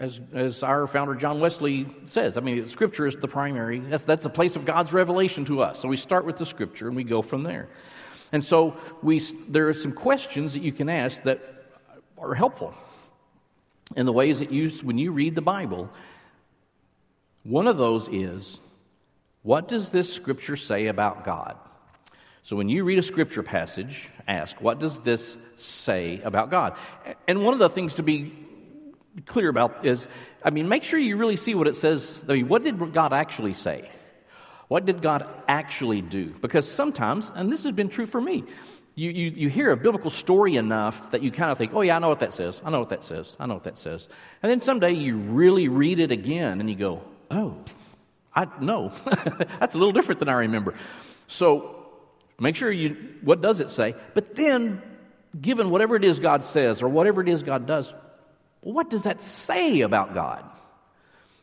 As, 0.00 0.20
as 0.34 0.64
our 0.64 0.88
founder 0.88 1.14
John 1.14 1.38
Wesley 1.38 1.86
says, 2.06 2.36
I 2.36 2.40
mean, 2.40 2.66
Scripture 2.66 3.06
is 3.06 3.14
the 3.14 3.28
primary, 3.28 3.78
that's, 3.78 4.02
that's 4.02 4.24
the 4.24 4.30
place 4.30 4.56
of 4.56 4.64
God's 4.64 4.92
revelation 4.92 5.44
to 5.44 5.62
us. 5.62 5.78
So 5.78 5.86
we 5.86 5.96
start 5.96 6.26
with 6.26 6.36
the 6.36 6.46
Scripture 6.46 6.88
and 6.88 6.96
we 6.96 7.04
go 7.04 7.22
from 7.22 7.44
there. 7.44 7.68
And 8.32 8.44
so 8.44 8.76
we, 9.00 9.20
there 9.48 9.68
are 9.68 9.74
some 9.74 9.92
questions 9.92 10.54
that 10.54 10.62
you 10.62 10.72
can 10.72 10.88
ask 10.88 11.22
that 11.22 11.38
are 12.18 12.34
helpful 12.34 12.74
in 13.94 14.06
the 14.06 14.12
ways 14.12 14.40
that 14.40 14.50
you, 14.50 14.70
when 14.82 14.98
you 14.98 15.12
read 15.12 15.36
the 15.36 15.42
Bible. 15.42 15.88
One 17.44 17.68
of 17.68 17.78
those 17.78 18.08
is, 18.08 18.58
what 19.42 19.68
does 19.68 19.90
this 19.90 20.12
scripture 20.12 20.56
say 20.56 20.86
about 20.86 21.24
God? 21.24 21.56
So 22.42 22.56
when 22.56 22.68
you 22.68 22.84
read 22.84 22.98
a 22.98 23.02
scripture 23.02 23.42
passage, 23.42 24.08
ask, 24.26 24.60
what 24.60 24.78
does 24.78 24.98
this 25.00 25.36
say 25.58 26.20
about 26.22 26.50
God? 26.50 26.76
And 27.26 27.44
one 27.44 27.52
of 27.52 27.60
the 27.60 27.68
things 27.68 27.94
to 27.94 28.02
be 28.02 28.32
clear 29.26 29.48
about 29.48 29.84
is, 29.84 30.06
I 30.42 30.50
mean, 30.50 30.68
make 30.68 30.82
sure 30.82 30.98
you 30.98 31.16
really 31.16 31.36
see 31.36 31.54
what 31.54 31.66
it 31.66 31.76
says. 31.76 32.20
I 32.28 32.32
mean, 32.32 32.48
what 32.48 32.62
did 32.62 32.92
God 32.92 33.12
actually 33.12 33.54
say? 33.54 33.90
What 34.68 34.86
did 34.86 35.02
God 35.02 35.26
actually 35.46 36.02
do? 36.02 36.34
Because 36.40 36.68
sometimes, 36.68 37.30
and 37.34 37.50
this 37.50 37.64
has 37.64 37.72
been 37.72 37.88
true 37.88 38.06
for 38.06 38.20
me, 38.20 38.44
you, 38.94 39.10
you, 39.10 39.30
you 39.30 39.48
hear 39.48 39.70
a 39.70 39.76
biblical 39.76 40.10
story 40.10 40.56
enough 40.56 41.10
that 41.12 41.22
you 41.22 41.30
kind 41.30 41.52
of 41.52 41.58
think, 41.58 41.72
oh, 41.74 41.82
yeah, 41.82 41.96
I 41.96 41.98
know 42.00 42.08
what 42.08 42.20
that 42.20 42.34
says. 42.34 42.60
I 42.64 42.70
know 42.70 42.80
what 42.80 42.88
that 42.88 43.04
says. 43.04 43.36
I 43.38 43.46
know 43.46 43.54
what 43.54 43.64
that 43.64 43.78
says. 43.78 44.08
And 44.42 44.50
then 44.50 44.60
someday 44.60 44.92
you 44.92 45.16
really 45.16 45.68
read 45.68 46.00
it 46.00 46.10
again 46.10 46.60
and 46.60 46.68
you 46.68 46.76
go, 46.76 47.02
oh, 47.30 47.56
I 48.38 48.46
know. 48.60 48.92
That's 49.58 49.74
a 49.74 49.78
little 49.78 49.92
different 49.92 50.20
than 50.20 50.28
I 50.28 50.34
remember. 50.34 50.74
So 51.26 51.86
make 52.38 52.54
sure 52.54 52.70
you, 52.70 52.96
what 53.22 53.40
does 53.40 53.58
it 53.58 53.70
say? 53.70 53.96
But 54.14 54.36
then, 54.36 54.80
given 55.40 55.70
whatever 55.70 55.96
it 55.96 56.04
is 56.04 56.20
God 56.20 56.44
says 56.44 56.80
or 56.80 56.88
whatever 56.88 57.20
it 57.20 57.28
is 57.28 57.42
God 57.42 57.66
does, 57.66 57.92
what 58.60 58.90
does 58.90 59.02
that 59.02 59.22
say 59.22 59.80
about 59.80 60.14
God? 60.14 60.44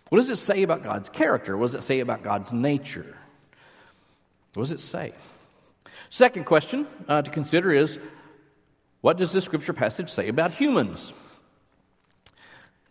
What 0.07 0.19
does 0.19 0.29
it 0.29 0.37
say 0.37 0.63
about 0.63 0.83
God's 0.83 1.09
character? 1.09 1.57
What 1.57 1.67
does 1.67 1.75
it 1.75 1.83
say 1.83 1.99
about 1.99 2.23
God's 2.23 2.53
nature? 2.53 3.17
What 4.53 4.63
does 4.63 4.71
it 4.71 4.79
say? 4.79 5.13
Second 6.09 6.45
question 6.45 6.87
uh, 7.09 7.23
to 7.23 7.29
consider 7.29 7.73
is 7.73 7.99
what 9.01 9.17
does 9.17 9.33
this 9.33 9.43
scripture 9.43 9.73
passage 9.73 10.09
say 10.09 10.29
about 10.29 10.53
humans? 10.53 11.11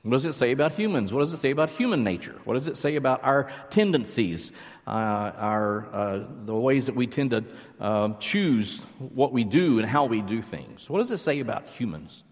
What 0.05 0.13
does 0.13 0.27
it 0.27 0.35
say 0.35 0.53
about 0.53 0.73
humans? 0.73 1.15
What 1.15 1.21
does 1.21 1.33
it 1.33 1.39
say 1.39 1.51
about 1.51 1.71
human 1.71 2.05
nature? 2.05 2.39
What 2.45 2.55
does 2.55 2.69
it 2.69 2.77
say 2.77 2.97
about 2.97 3.25
our 3.25 3.51
tendencies, 3.71 4.53
uh, 4.87 4.91
our, 4.91 5.89
uh, 5.95 6.25
the 6.45 6.55
ways 6.55 6.85
that 6.87 6.95
we 6.95 7.07
tend 7.07 7.31
to 7.31 7.43
uh, 7.81 8.13
choose 8.19 8.83
what 8.99 9.33
we 9.33 9.45
do 9.45 9.79
and 9.79 9.89
how 9.89 10.05
we 10.05 10.21
do 10.21 10.43
things? 10.43 10.91
What 10.91 11.01
does 11.01 11.11
it 11.11 11.19
say 11.19 11.41
about 11.41 11.67
humans? 11.69 12.23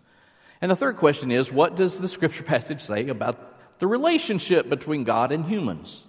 And 0.61 0.71
the 0.71 0.76
third 0.76 0.99
question 0.99 1.31
is 1.31 1.50
what 1.50 1.75
does 1.75 1.99
the 1.99 2.11
scripture 2.11 2.43
passage 2.55 2.83
say 2.83 3.09
about 3.09 3.79
the 3.79 3.87
relationship 3.87 4.69
between 4.69 5.05
God 5.05 5.33
and 5.33 5.43
humans? 5.43 6.07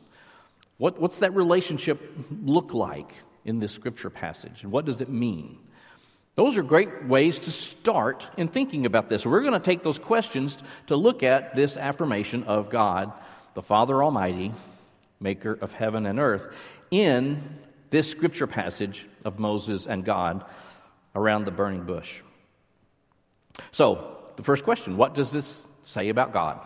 What, 0.79 0.99
what's 0.99 1.19
that 1.19 1.33
relationship 1.33 2.01
look 2.43 2.73
like 2.73 3.13
in 3.45 3.59
this 3.59 3.71
scripture 3.71 4.09
passage? 4.09 4.63
And 4.63 4.71
what 4.73 4.83
does 4.83 4.99
it 4.99 5.07
mean? 5.07 5.59
Those 6.35 6.57
are 6.57 6.63
great 6.63 7.05
ways 7.05 7.39
to 7.39 7.51
start 7.51 8.25
in 8.37 8.47
thinking 8.47 8.85
about 8.85 9.07
this. 9.07 9.25
We're 9.25 9.41
going 9.41 9.53
to 9.53 9.59
take 9.59 9.83
those 9.83 9.99
questions 9.99 10.57
to 10.87 10.95
look 10.95 11.21
at 11.21 11.55
this 11.55 11.77
affirmation 11.77 12.43
of 12.45 12.71
God, 12.71 13.13
the 13.53 13.61
Father 13.61 14.03
Almighty, 14.03 14.51
maker 15.19 15.53
of 15.61 15.71
heaven 15.71 16.07
and 16.07 16.19
earth, 16.19 16.55
in 16.89 17.59
this 17.91 18.09
scripture 18.09 18.47
passage 18.47 19.05
of 19.23 19.37
Moses 19.37 19.85
and 19.85 20.03
God 20.03 20.43
around 21.15 21.45
the 21.45 21.51
burning 21.51 21.83
bush. 21.83 22.21
So, 23.71 24.17
the 24.35 24.43
first 24.43 24.63
question 24.63 24.97
what 24.97 25.13
does 25.13 25.31
this 25.31 25.63
say 25.83 26.09
about 26.09 26.33
God? 26.33 26.59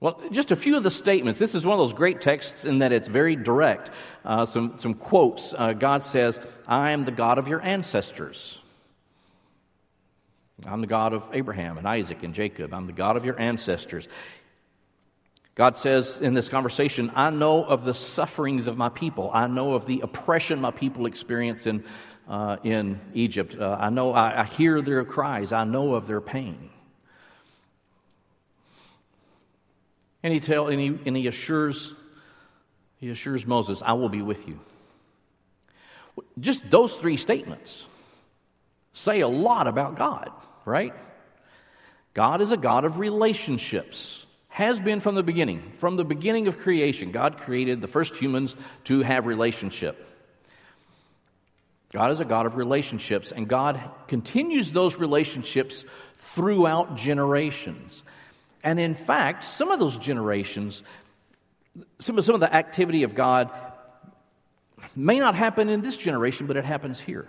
Well, 0.00 0.18
just 0.30 0.50
a 0.50 0.56
few 0.56 0.78
of 0.78 0.82
the 0.82 0.90
statements. 0.90 1.38
This 1.38 1.54
is 1.54 1.66
one 1.66 1.78
of 1.78 1.82
those 1.82 1.92
great 1.92 2.22
texts 2.22 2.64
in 2.64 2.78
that 2.78 2.90
it's 2.90 3.06
very 3.06 3.36
direct. 3.36 3.90
Uh, 4.24 4.46
some, 4.46 4.78
some 4.78 4.94
quotes. 4.94 5.54
Uh, 5.56 5.74
God 5.74 6.02
says, 6.02 6.40
I 6.66 6.92
am 6.92 7.04
the 7.04 7.12
God 7.12 7.36
of 7.36 7.48
your 7.48 7.60
ancestors. 7.60 8.58
I'm 10.66 10.80
the 10.80 10.86
God 10.86 11.12
of 11.12 11.24
Abraham 11.34 11.76
and 11.76 11.86
Isaac 11.86 12.22
and 12.22 12.32
Jacob. 12.32 12.72
I'm 12.72 12.86
the 12.86 12.94
God 12.94 13.18
of 13.18 13.26
your 13.26 13.38
ancestors. 13.38 14.08
God 15.54 15.76
says 15.76 16.18
in 16.18 16.32
this 16.32 16.48
conversation, 16.48 17.12
I 17.14 17.28
know 17.28 17.62
of 17.64 17.84
the 17.84 17.92
sufferings 17.92 18.66
of 18.66 18.78
my 18.78 18.88
people. 18.88 19.30
I 19.34 19.48
know 19.48 19.74
of 19.74 19.84
the 19.84 20.00
oppression 20.00 20.62
my 20.62 20.70
people 20.70 21.04
experience 21.04 21.66
in, 21.66 21.84
uh, 22.26 22.56
in 22.64 22.98
Egypt. 23.12 23.56
Uh, 23.58 23.76
I 23.78 23.90
know, 23.90 24.12
I, 24.12 24.42
I 24.42 24.44
hear 24.46 24.80
their 24.80 25.04
cries. 25.04 25.52
I 25.52 25.64
know 25.64 25.94
of 25.94 26.06
their 26.06 26.22
pain. 26.22 26.69
And 30.22 30.32
he 30.32 30.40
tell 30.40 30.68
and 30.68 30.80
he, 30.80 30.98
and 31.06 31.16
he 31.16 31.26
assures 31.26 31.94
he 33.00 33.08
assures 33.08 33.46
Moses, 33.46 33.82
I 33.84 33.94
will 33.94 34.10
be 34.10 34.20
with 34.20 34.46
you. 34.46 34.60
Just 36.38 36.60
those 36.70 36.94
three 36.94 37.16
statements 37.16 37.86
say 38.92 39.20
a 39.20 39.28
lot 39.28 39.66
about 39.66 39.96
God, 39.96 40.30
right? 40.66 40.92
God 42.12 42.42
is 42.42 42.52
a 42.52 42.58
God 42.58 42.84
of 42.84 42.98
relationships. 42.98 44.26
Has 44.48 44.80
been 44.80 45.00
from 45.00 45.14
the 45.14 45.22
beginning. 45.22 45.72
From 45.78 45.96
the 45.96 46.04
beginning 46.04 46.48
of 46.48 46.58
creation, 46.58 47.12
God 47.12 47.38
created 47.38 47.80
the 47.80 47.88
first 47.88 48.16
humans 48.16 48.54
to 48.84 49.00
have 49.00 49.26
relationship. 49.26 50.06
God 51.92 52.10
is 52.10 52.20
a 52.20 52.24
God 52.24 52.46
of 52.46 52.56
relationships, 52.56 53.32
and 53.32 53.48
God 53.48 53.80
continues 54.08 54.72
those 54.72 54.96
relationships 54.96 55.84
throughout 56.18 56.96
generations. 56.96 58.02
And 58.62 58.78
in 58.78 58.94
fact, 58.94 59.44
some 59.44 59.70
of 59.70 59.78
those 59.78 59.96
generations, 59.96 60.82
some 61.98 62.18
of, 62.18 62.24
some 62.24 62.34
of 62.34 62.40
the 62.40 62.54
activity 62.54 63.02
of 63.04 63.14
God 63.14 63.50
may 64.94 65.18
not 65.18 65.34
happen 65.34 65.68
in 65.68 65.80
this 65.80 65.96
generation, 65.96 66.46
but 66.46 66.56
it 66.56 66.64
happens 66.64 67.00
here. 67.00 67.26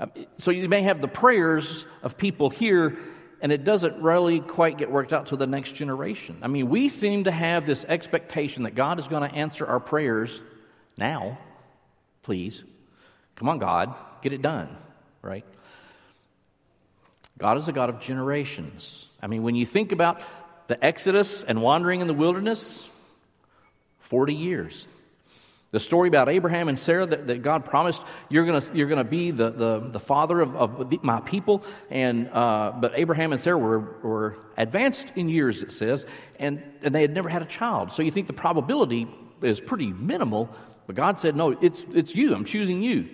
Um, 0.00 0.10
so 0.38 0.50
you 0.50 0.68
may 0.68 0.82
have 0.82 1.00
the 1.00 1.08
prayers 1.08 1.84
of 2.02 2.18
people 2.18 2.50
here, 2.50 2.98
and 3.40 3.52
it 3.52 3.64
doesn't 3.64 4.02
really 4.02 4.40
quite 4.40 4.76
get 4.76 4.90
worked 4.90 5.12
out 5.12 5.26
to 5.26 5.36
the 5.36 5.46
next 5.46 5.74
generation. 5.74 6.38
I 6.42 6.48
mean, 6.48 6.68
we 6.68 6.88
seem 6.88 7.24
to 7.24 7.30
have 7.30 7.66
this 7.66 7.84
expectation 7.84 8.64
that 8.64 8.74
God 8.74 8.98
is 8.98 9.08
going 9.08 9.28
to 9.28 9.34
answer 9.34 9.66
our 9.66 9.80
prayers 9.80 10.40
now. 10.98 11.38
Please. 12.22 12.64
Come 13.36 13.48
on, 13.48 13.58
God, 13.58 13.94
get 14.22 14.32
it 14.32 14.42
done, 14.42 14.76
right? 15.22 15.44
God 17.38 17.58
is 17.58 17.68
a 17.68 17.72
God 17.72 17.88
of 17.88 18.00
generations. 18.00 19.06
I 19.24 19.26
mean, 19.26 19.42
when 19.42 19.54
you 19.54 19.64
think 19.64 19.92
about 19.92 20.20
the 20.66 20.84
Exodus 20.84 21.42
and 21.42 21.62
wandering 21.62 22.02
in 22.02 22.08
the 22.08 22.14
wilderness, 22.14 22.86
40 24.00 24.34
years. 24.34 24.86
The 25.70 25.80
story 25.80 26.08
about 26.08 26.28
Abraham 26.28 26.68
and 26.68 26.78
Sarah 26.78 27.06
that, 27.06 27.26
that 27.28 27.42
God 27.42 27.64
promised, 27.64 28.02
you're 28.28 28.44
going 28.44 28.62
you're 28.74 28.86
gonna 28.86 29.02
be 29.02 29.30
the, 29.30 29.50
the, 29.50 29.88
the 29.92 29.98
father 29.98 30.40
of, 30.40 30.54
of 30.54 31.02
my 31.02 31.22
people. 31.22 31.64
And, 31.90 32.28
uh, 32.28 32.74
but 32.78 32.92
Abraham 32.96 33.32
and 33.32 33.40
Sarah 33.40 33.56
were, 33.56 33.80
were 34.02 34.36
advanced 34.58 35.12
in 35.16 35.30
years, 35.30 35.62
it 35.62 35.72
says, 35.72 36.04
and, 36.38 36.62
and 36.82 36.94
they 36.94 37.00
had 37.00 37.14
never 37.14 37.30
had 37.30 37.40
a 37.40 37.46
child. 37.46 37.92
So 37.94 38.02
you 38.02 38.10
think 38.10 38.26
the 38.26 38.34
probability 38.34 39.08
is 39.40 39.58
pretty 39.58 39.86
minimal, 39.86 40.50
but 40.86 40.96
God 40.96 41.18
said, 41.18 41.34
no, 41.34 41.52
it's, 41.52 41.82
it's 41.94 42.14
you. 42.14 42.34
I'm 42.34 42.44
choosing 42.44 42.82
you. 42.82 43.08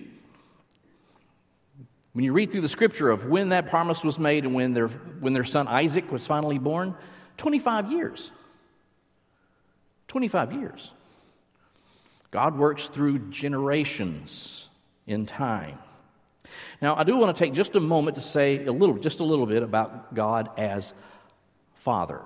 When 2.21 2.27
you 2.27 2.35
read 2.35 2.53
through 2.53 2.61
the 2.61 2.69
scripture 2.69 3.09
of 3.09 3.31
when 3.31 3.49
that 3.49 3.71
promise 3.71 4.05
was 4.05 4.19
made 4.19 4.45
and 4.45 4.55
when 4.55 4.75
their, 4.75 4.89
when 4.89 5.33
their 5.33 5.43
son 5.43 5.67
Isaac 5.67 6.13
was 6.13 6.27
finally 6.27 6.59
born, 6.59 6.95
25 7.39 7.91
years. 7.91 8.31
25 10.09 10.53
years. 10.53 10.93
God 12.31 12.59
works 12.59 12.89
through 12.89 13.31
generations 13.31 14.69
in 15.07 15.25
time. 15.25 15.79
Now, 16.83 16.95
I 16.95 17.05
do 17.05 17.17
want 17.17 17.35
to 17.35 17.43
take 17.43 17.55
just 17.55 17.75
a 17.77 17.81
moment 17.81 18.17
to 18.17 18.21
say 18.21 18.67
a 18.67 18.71
little, 18.71 18.99
just 18.99 19.21
a 19.21 19.25
little 19.25 19.47
bit 19.47 19.63
about 19.63 20.15
God 20.15 20.51
as 20.59 20.93
Father 21.77 22.21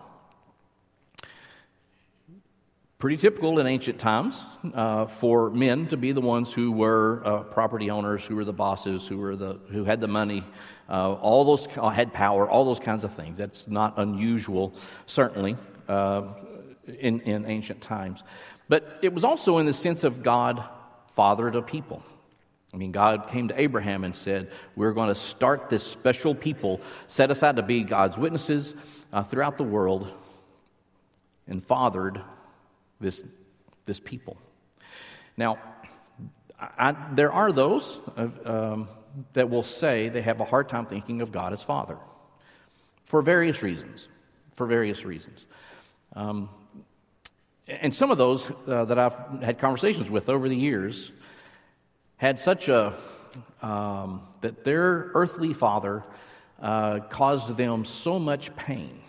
pretty 3.05 3.19
typical 3.19 3.59
in 3.59 3.67
ancient 3.67 3.99
times 3.99 4.47
uh, 4.73 5.05
for 5.05 5.51
men 5.51 5.87
to 5.87 5.95
be 5.95 6.11
the 6.13 6.23
ones 6.23 6.51
who 6.51 6.73
were 6.73 7.21
uh, 7.27 7.43
property 7.43 7.91
owners, 7.91 8.25
who 8.25 8.35
were 8.35 8.47
the 8.47 8.53
bosses, 8.55 9.07
who 9.07 9.19
were 9.19 9.37
the 9.37 9.59
who 9.71 9.85
had 9.85 10.01
the 10.01 10.09
money, 10.09 10.43
uh, 10.89 11.13
all 11.13 11.45
those 11.45 11.69
uh, 11.77 11.91
had 11.91 12.15
power, 12.15 12.49
all 12.49 12.65
those 12.65 12.81
kinds 12.81 13.05
of 13.05 13.13
things. 13.13 13.37
That's 13.37 13.69
not 13.69 13.99
unusual, 13.99 14.73
certainly, 15.05 15.55
uh, 15.87 16.29
in 16.99 17.21
in 17.21 17.45
ancient 17.45 17.83
times. 17.83 18.23
But 18.71 19.01
it 19.03 19.13
was 19.13 19.23
also 19.23 19.59
in 19.59 19.67
the 19.67 19.75
sense 19.75 20.05
of 20.05 20.23
God 20.23 20.67
fathered 21.15 21.57
a 21.57 21.61
people. 21.61 22.03
I 22.73 22.79
mean, 22.79 22.91
God 22.91 23.29
came 23.29 23.49
to 23.49 23.61
Abraham 23.61 24.05
and 24.05 24.17
said, 24.17 24.51
We're 24.77 24.95
going 24.95 25.11
to 25.11 25.15
start 25.15 25.69
this 25.69 25.85
special 25.85 26.35
people 26.35 26.81
set 27.09 27.31
aside 27.31 27.57
to 27.57 27.63
be 27.63 27.85
God's 27.85 28.17
witnesses 28.17 28.73
uh, 29.13 29.25
throughout 29.25 29.59
the 29.59 29.63
world, 29.63 30.11
and 31.47 31.63
fathered 31.63 32.23
this, 33.01 33.23
this 33.87 34.01
people. 34.01 34.37
Now, 35.37 35.59
I, 36.59 36.95
there 37.15 37.33
are 37.33 37.53
those 37.53 38.01
um, 38.45 38.89
that 39.33 39.49
will 39.49 39.63
say 39.63 40.09
they 40.09 40.23
have 40.23 40.41
a 40.41 40.45
hard 40.45 40.69
time 40.69 40.87
thinking 40.87 41.21
of 41.21 41.33
God 41.33 41.53
as 41.53 41.63
Father 41.63 41.99
for 43.05 43.23
various 43.23 43.63
reasons. 43.63 44.09
For 44.55 44.67
various 44.67 45.05
reasons. 45.05 45.47
Um, 46.15 46.49
and 47.67 47.95
some 47.95 48.11
of 48.11 48.19
those 48.19 48.47
uh, 48.69 48.85
that 48.85 48.99
I've 48.99 49.43
had 49.43 49.59
conversations 49.59 50.11
with 50.11 50.29
over 50.29 50.49
the 50.49 50.57
years 50.57 51.11
had 52.19 52.39
such 52.39 52.69
a, 52.69 52.97
um, 53.63 54.23
that 54.41 54.65
their 54.65 55.11
earthly 55.15 55.53
father 55.53 56.05
uh, 56.61 57.01
caused 57.11 57.57
them 57.57 57.85
so 57.85 58.19
much 58.19 58.55
pain 58.55 59.01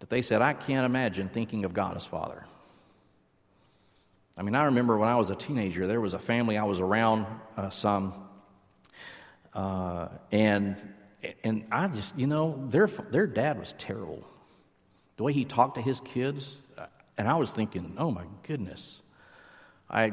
that 0.00 0.10
they 0.10 0.22
said, 0.22 0.42
I 0.42 0.52
can't 0.52 0.86
imagine 0.86 1.28
thinking 1.28 1.64
of 1.64 1.72
God 1.72 1.96
as 1.96 2.04
Father. 2.04 2.44
I 4.36 4.42
mean, 4.42 4.54
I 4.54 4.64
remember 4.64 4.98
when 4.98 5.08
I 5.08 5.16
was 5.16 5.30
a 5.30 5.36
teenager, 5.36 5.86
there 5.86 6.00
was 6.00 6.14
a 6.14 6.18
family 6.18 6.58
I 6.58 6.64
was 6.64 6.80
around 6.80 7.26
uh, 7.56 7.70
some, 7.70 8.14
uh, 9.52 10.08
and 10.32 10.76
and 11.42 11.64
I 11.70 11.86
just, 11.88 12.18
you 12.18 12.26
know, 12.26 12.62
their 12.68 12.86
their 12.86 13.26
dad 13.26 13.58
was 13.58 13.74
terrible. 13.78 14.24
The 15.16 15.22
way 15.22 15.32
he 15.32 15.44
talked 15.44 15.76
to 15.76 15.82
his 15.82 16.00
kids, 16.00 16.56
uh, 16.76 16.86
and 17.16 17.28
I 17.28 17.36
was 17.36 17.50
thinking, 17.52 17.94
oh 17.96 18.10
my 18.10 18.24
goodness, 18.42 19.00
I, 19.88 20.12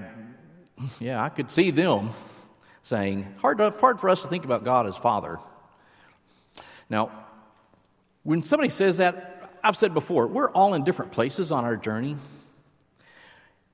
yeah, 1.00 1.24
I 1.24 1.30
could 1.30 1.50
see 1.50 1.72
them 1.72 2.12
saying, 2.84 3.36
hard 3.40 3.58
to, 3.58 3.72
hard 3.72 4.00
for 4.00 4.10
us 4.10 4.22
to 4.22 4.28
think 4.28 4.46
about 4.46 4.64
God 4.64 4.88
as 4.88 4.96
Father. 4.96 5.40
Now, 6.90 7.12
when 8.24 8.44
somebody 8.44 8.70
says 8.70 8.98
that, 8.98 9.41
I've 9.64 9.78
said 9.78 9.94
before, 9.94 10.28
we're 10.28 10.52
all 10.52 10.74
in 10.74 10.84
different 10.84 11.12
places 11.12 11.52
on 11.52 11.66
our 11.66 11.76
journey. 11.76 12.18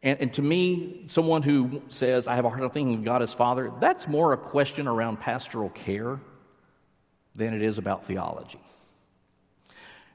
And, 0.04 0.22
and, 0.22 0.34
to 0.34 0.42
me, 0.42 1.06
someone 1.08 1.42
who 1.42 1.82
says, 1.90 2.28
I 2.28 2.36
have 2.36 2.46
a 2.46 2.50
hard 2.50 2.62
time 2.62 2.70
thinking 2.70 2.94
of 2.96 3.04
God 3.04 3.22
as 3.22 3.34
Father, 3.34 3.72
that's 3.80 4.08
more 4.08 4.34
a 4.34 4.38
question 4.38 4.88
around 4.88 5.20
pastoral 5.20 5.70
care 5.70 6.20
than 7.36 7.54
it 7.54 7.62
is 7.62 7.78
about 7.78 8.06
theology. 8.06 8.60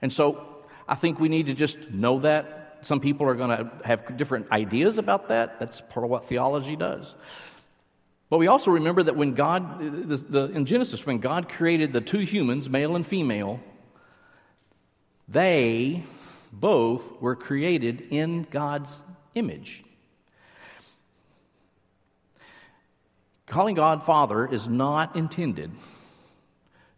And 0.01 0.13
so 0.13 0.47
I 0.89 0.95
think 0.95 1.19
we 1.21 1.29
need 1.29 1.47
to 1.47 1.55
just 1.55 1.79
know 1.91 2.21
that. 2.21 2.79
Some 2.83 3.01
people 3.01 3.29
are 3.29 3.35
going 3.35 3.57
to 3.57 3.71
have 3.85 4.17
different 4.17 4.51
ideas 4.51 4.99
about 4.99 5.29
that. 5.29 5.59
That's 5.61 5.81
part 5.81 6.05
of 6.05 6.11
what 6.11 6.27
theology 6.27 6.75
does. 6.75 7.15
But 8.29 8.39
we 8.39 8.47
also 8.47 8.71
remember 8.71 9.03
that 9.03 9.15
when 9.15 9.35
God, 9.35 10.09
the, 10.09 10.17
the, 10.17 10.45
in 10.47 10.65
Genesis, 10.65 11.05
when 11.05 11.19
God 11.19 11.49
created 11.49 11.93
the 11.93 12.01
two 12.01 12.21
humans, 12.21 12.71
male 12.71 12.97
and 12.97 13.07
female, 13.07 13.61
They 15.29 16.05
both 16.53 17.21
were 17.21 17.37
created 17.37 18.09
in 18.11 18.47
God's 18.51 19.03
image. 19.35 19.85
Calling 23.47 23.75
God 23.75 24.03
Father 24.05 24.47
is 24.47 24.69
not 24.69 25.17
intended 25.17 25.71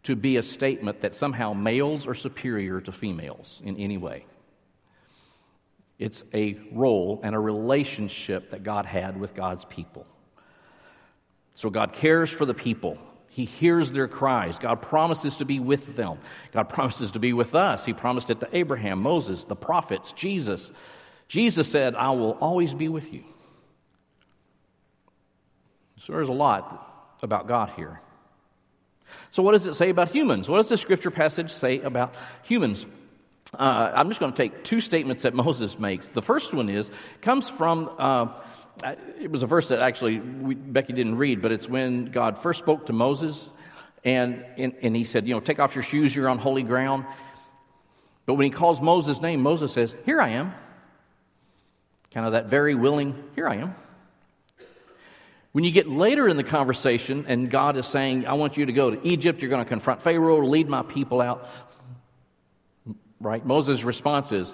to 0.03 0.15
be 0.15 0.37
a 0.37 0.43
statement 0.43 1.01
that 1.01 1.15
somehow 1.15 1.53
males 1.53 2.07
are 2.07 2.13
superior 2.13 2.79
to 2.79 2.91
females 2.91 3.61
in 3.63 3.75
any 3.77 3.97
way. 3.97 4.25
It's 5.97 6.23
a 6.33 6.57
role 6.71 7.21
and 7.23 7.33
a 7.33 7.39
relationship 7.39 8.51
that 8.51 8.63
God 8.63 8.85
had 8.85 9.19
with 9.19 9.33
God's 9.33 9.65
people. 9.65 10.05
So 11.55 11.69
God 11.69 11.93
cares 11.93 12.29
for 12.29 12.45
the 12.45 12.53
people. 12.53 12.97
He 13.35 13.43
hears 13.43 13.91
their 13.91 14.07
cries. 14.07 14.57
God 14.57 14.81
promises 14.81 15.35
to 15.35 15.45
be 15.45 15.59
with 15.59 15.97
them. 15.97 16.19
God 16.53 16.69
promises 16.69 17.11
to 17.11 17.19
be 17.19 17.33
with 17.33 17.53
us. 17.53 17.83
He 17.83 17.91
promised 17.91 18.29
it 18.29 18.39
to 18.39 18.47
Abraham, 18.53 19.01
Moses, 19.01 19.43
the 19.43 19.57
prophets, 19.57 20.13
Jesus. 20.13 20.71
Jesus 21.27 21.67
said, 21.67 21.95
I 21.95 22.11
will 22.11 22.37
always 22.39 22.73
be 22.73 22.87
with 22.87 23.11
you. 23.11 23.25
So 25.99 26.13
there's 26.13 26.29
a 26.29 26.31
lot 26.33 27.17
about 27.21 27.49
God 27.49 27.71
here. 27.75 27.99
So, 29.31 29.43
what 29.43 29.51
does 29.51 29.67
it 29.67 29.75
say 29.75 29.89
about 29.89 30.11
humans? 30.11 30.47
What 30.47 30.57
does 30.57 30.69
the 30.69 30.77
scripture 30.77 31.11
passage 31.11 31.51
say 31.51 31.81
about 31.81 32.15
humans? 32.43 32.85
Uh, 33.53 33.91
I'm 33.93 34.07
just 34.07 34.21
going 34.21 34.31
to 34.31 34.37
take 34.37 34.63
two 34.63 34.79
statements 34.79 35.23
that 35.23 35.33
Moses 35.45 35.77
makes. 35.77 36.07
The 36.07 36.21
first 36.21 36.53
one 36.53 36.69
is 36.69 36.89
comes 37.19 37.49
from 37.49 37.89
uh, 37.99 38.27
it 39.19 39.31
was 39.31 39.43
a 39.43 39.47
verse 39.47 39.69
that 39.69 39.79
actually 39.79 40.19
we, 40.19 40.55
Becky 40.55 40.93
didn't 40.93 41.17
read, 41.17 41.41
but 41.41 41.51
it's 41.51 41.69
when 41.69 42.05
God 42.05 42.37
first 42.37 42.59
spoke 42.59 42.85
to 42.87 42.93
Moses, 42.93 43.49
and, 44.03 44.45
and 44.57 44.73
and 44.81 44.95
he 44.95 45.03
said, 45.03 45.27
you 45.27 45.33
know, 45.33 45.39
take 45.39 45.59
off 45.59 45.75
your 45.75 45.83
shoes, 45.83 46.15
you're 46.15 46.29
on 46.29 46.37
holy 46.37 46.63
ground. 46.63 47.05
But 48.25 48.35
when 48.35 48.45
he 48.45 48.51
calls 48.51 48.81
Moses' 48.81 49.21
name, 49.21 49.41
Moses 49.41 49.71
says, 49.71 49.95
"Here 50.05 50.19
I 50.19 50.29
am." 50.29 50.53
Kind 52.11 52.25
of 52.25 52.33
that 52.33 52.47
very 52.47 52.75
willing, 52.75 53.23
"Here 53.35 53.47
I 53.47 53.55
am." 53.55 53.75
When 55.55 55.63
you 55.63 55.71
get 55.71 55.87
later 55.87 56.27
in 56.27 56.35
the 56.35 56.43
conversation 56.43 57.25
and 57.29 57.49
God 57.49 57.77
is 57.77 57.85
saying, 57.85 58.27
I 58.27 58.33
want 58.33 58.57
you 58.57 58.65
to 58.65 58.73
go 58.73 58.91
to 58.91 59.07
Egypt, 59.07 59.41
you're 59.41 59.49
going 59.49 59.63
to 59.63 59.69
confront 59.69 60.01
Pharaoh, 60.01 60.45
lead 60.45 60.67
my 60.67 60.81
people 60.81 61.21
out, 61.21 61.47
right? 63.21 63.45
Moses' 63.45 63.85
response 63.85 64.33
is, 64.33 64.53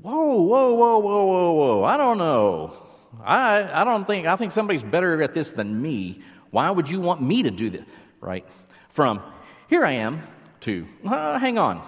Whoa, 0.00 0.40
whoa, 0.42 0.74
whoa, 0.74 0.98
whoa, 0.98 1.24
whoa, 1.24 1.52
whoa. 1.52 1.84
I 1.84 1.96
don't 1.96 2.18
know. 2.18 2.76
I, 3.22 3.82
I 3.82 3.84
don't 3.84 4.06
think, 4.06 4.26
I 4.26 4.36
think 4.36 4.52
somebody's 4.52 4.84
better 4.84 5.22
at 5.22 5.34
this 5.34 5.52
than 5.52 5.80
me. 5.80 6.20
Why 6.50 6.70
would 6.70 6.88
you 6.88 7.00
want 7.00 7.22
me 7.22 7.42
to 7.42 7.50
do 7.50 7.70
this? 7.70 7.84
Right? 8.20 8.46
From, 8.90 9.22
here 9.68 9.84
I 9.84 9.92
am, 9.92 10.22
to, 10.62 10.86
uh, 11.06 11.38
hang 11.38 11.58
on. 11.58 11.82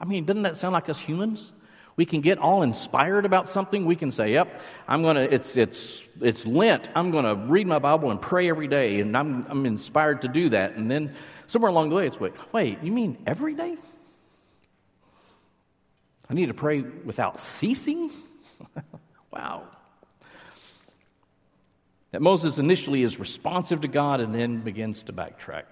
I 0.00 0.04
mean, 0.04 0.24
doesn't 0.24 0.42
that 0.42 0.56
sound 0.56 0.74
like 0.74 0.88
us 0.88 0.98
humans? 0.98 1.52
We 1.96 2.04
can 2.04 2.20
get 2.20 2.38
all 2.38 2.62
inspired 2.62 3.24
about 3.24 3.48
something. 3.48 3.86
We 3.86 3.96
can 3.96 4.12
say, 4.12 4.32
yep, 4.32 4.60
I'm 4.86 5.02
going 5.02 5.16
to, 5.16 5.34
it's, 5.34 5.56
it's, 5.56 6.02
it's 6.20 6.44
Lent. 6.44 6.90
I'm 6.94 7.10
going 7.10 7.24
to 7.24 7.34
read 7.50 7.66
my 7.66 7.78
Bible 7.78 8.10
and 8.10 8.20
pray 8.20 8.50
every 8.50 8.68
day. 8.68 9.00
And 9.00 9.16
I'm, 9.16 9.46
I'm 9.48 9.64
inspired 9.64 10.22
to 10.22 10.28
do 10.28 10.50
that. 10.50 10.74
And 10.74 10.90
then 10.90 11.14
somewhere 11.46 11.70
along 11.70 11.88
the 11.88 11.94
way, 11.94 12.06
it's, 12.06 12.20
wait, 12.20 12.34
wait, 12.52 12.82
you 12.82 12.92
mean 12.92 13.16
every 13.26 13.54
day? 13.54 13.76
I 16.28 16.34
need 16.34 16.46
to 16.46 16.54
pray 16.54 16.82
without 16.82 17.40
ceasing? 17.40 18.10
wow. 19.30 19.62
That 22.16 22.22
Moses 22.22 22.56
initially 22.56 23.02
is 23.02 23.20
responsive 23.20 23.82
to 23.82 23.88
God 23.88 24.20
and 24.20 24.34
then 24.34 24.62
begins 24.62 25.02
to 25.02 25.12
backtrack. 25.12 25.64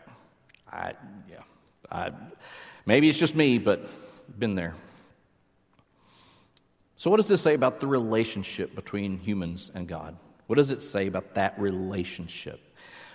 I, 0.70 0.92
yeah, 1.26 1.38
I, 1.90 2.10
maybe 2.84 3.08
it's 3.08 3.16
just 3.16 3.34
me, 3.34 3.56
but 3.56 3.88
been 4.38 4.54
there. 4.54 4.74
So, 6.96 7.08
what 7.10 7.16
does 7.16 7.28
this 7.28 7.40
say 7.40 7.54
about 7.54 7.80
the 7.80 7.86
relationship 7.86 8.74
between 8.74 9.16
humans 9.16 9.70
and 9.74 9.88
God? 9.88 10.18
What 10.46 10.56
does 10.56 10.68
it 10.68 10.82
say 10.82 11.06
about 11.06 11.34
that 11.34 11.58
relationship? 11.58 12.60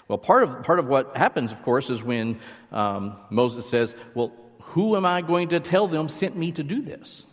Well, 0.07 0.17
part 0.17 0.41
of, 0.41 0.63
part 0.63 0.79
of 0.79 0.87
what 0.87 1.15
happens, 1.15 1.51
of 1.51 1.61
course, 1.61 1.91
is 1.91 2.01
when 2.01 2.39
um, 2.71 3.15
Moses 3.29 3.69
says, 3.69 3.93
Well, 4.15 4.33
who 4.59 4.97
am 4.97 5.05
I 5.05 5.21
going 5.21 5.49
to 5.49 5.59
tell 5.59 5.87
them 5.87 6.09
sent 6.09 6.35
me 6.35 6.51
to 6.53 6.63
do 6.63 6.81
this? 6.81 7.27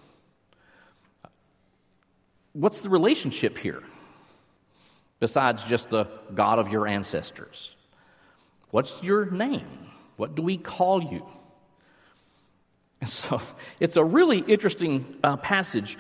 What's 2.53 2.83
the 2.83 2.91
relationship 2.91 3.57
here? 3.57 3.83
Besides 5.19 5.65
just 5.65 5.91
the 5.91 6.09
God 6.35 6.59
of 6.59 6.69
your 6.69 6.87
ancestors. 6.87 7.75
What's 8.71 9.03
your 9.03 9.27
name? 9.31 9.89
What 10.17 10.35
do 10.35 10.43
we 10.43 10.59
call 10.59 11.03
you? 11.03 11.27
And 13.01 13.09
so 13.09 13.41
it's 13.81 13.97
a 13.97 14.05
really 14.05 14.39
interesting 14.39 15.17
uh, 15.23 15.37
passage 15.37 15.97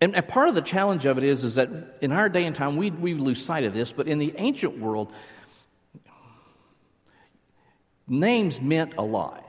and, 0.00 0.14
and, 0.16 0.26
part 0.26 0.48
of 0.48 0.54
the 0.54 0.62
challenge 0.62 1.06
of 1.06 1.18
it 1.18 1.24
is, 1.24 1.44
is 1.44 1.54
that 1.54 1.68
in 2.00 2.12
our 2.12 2.28
day 2.28 2.44
and 2.44 2.54
time, 2.54 2.76
we, 2.76 2.90
we 2.90 3.14
lose 3.14 3.42
sight 3.42 3.64
of 3.64 3.74
this, 3.74 3.92
but 3.92 4.08
in 4.08 4.18
the 4.18 4.34
ancient 4.36 4.78
world, 4.78 5.12
names 8.08 8.60
meant 8.60 8.94
a 8.98 9.02
lot. 9.02 9.44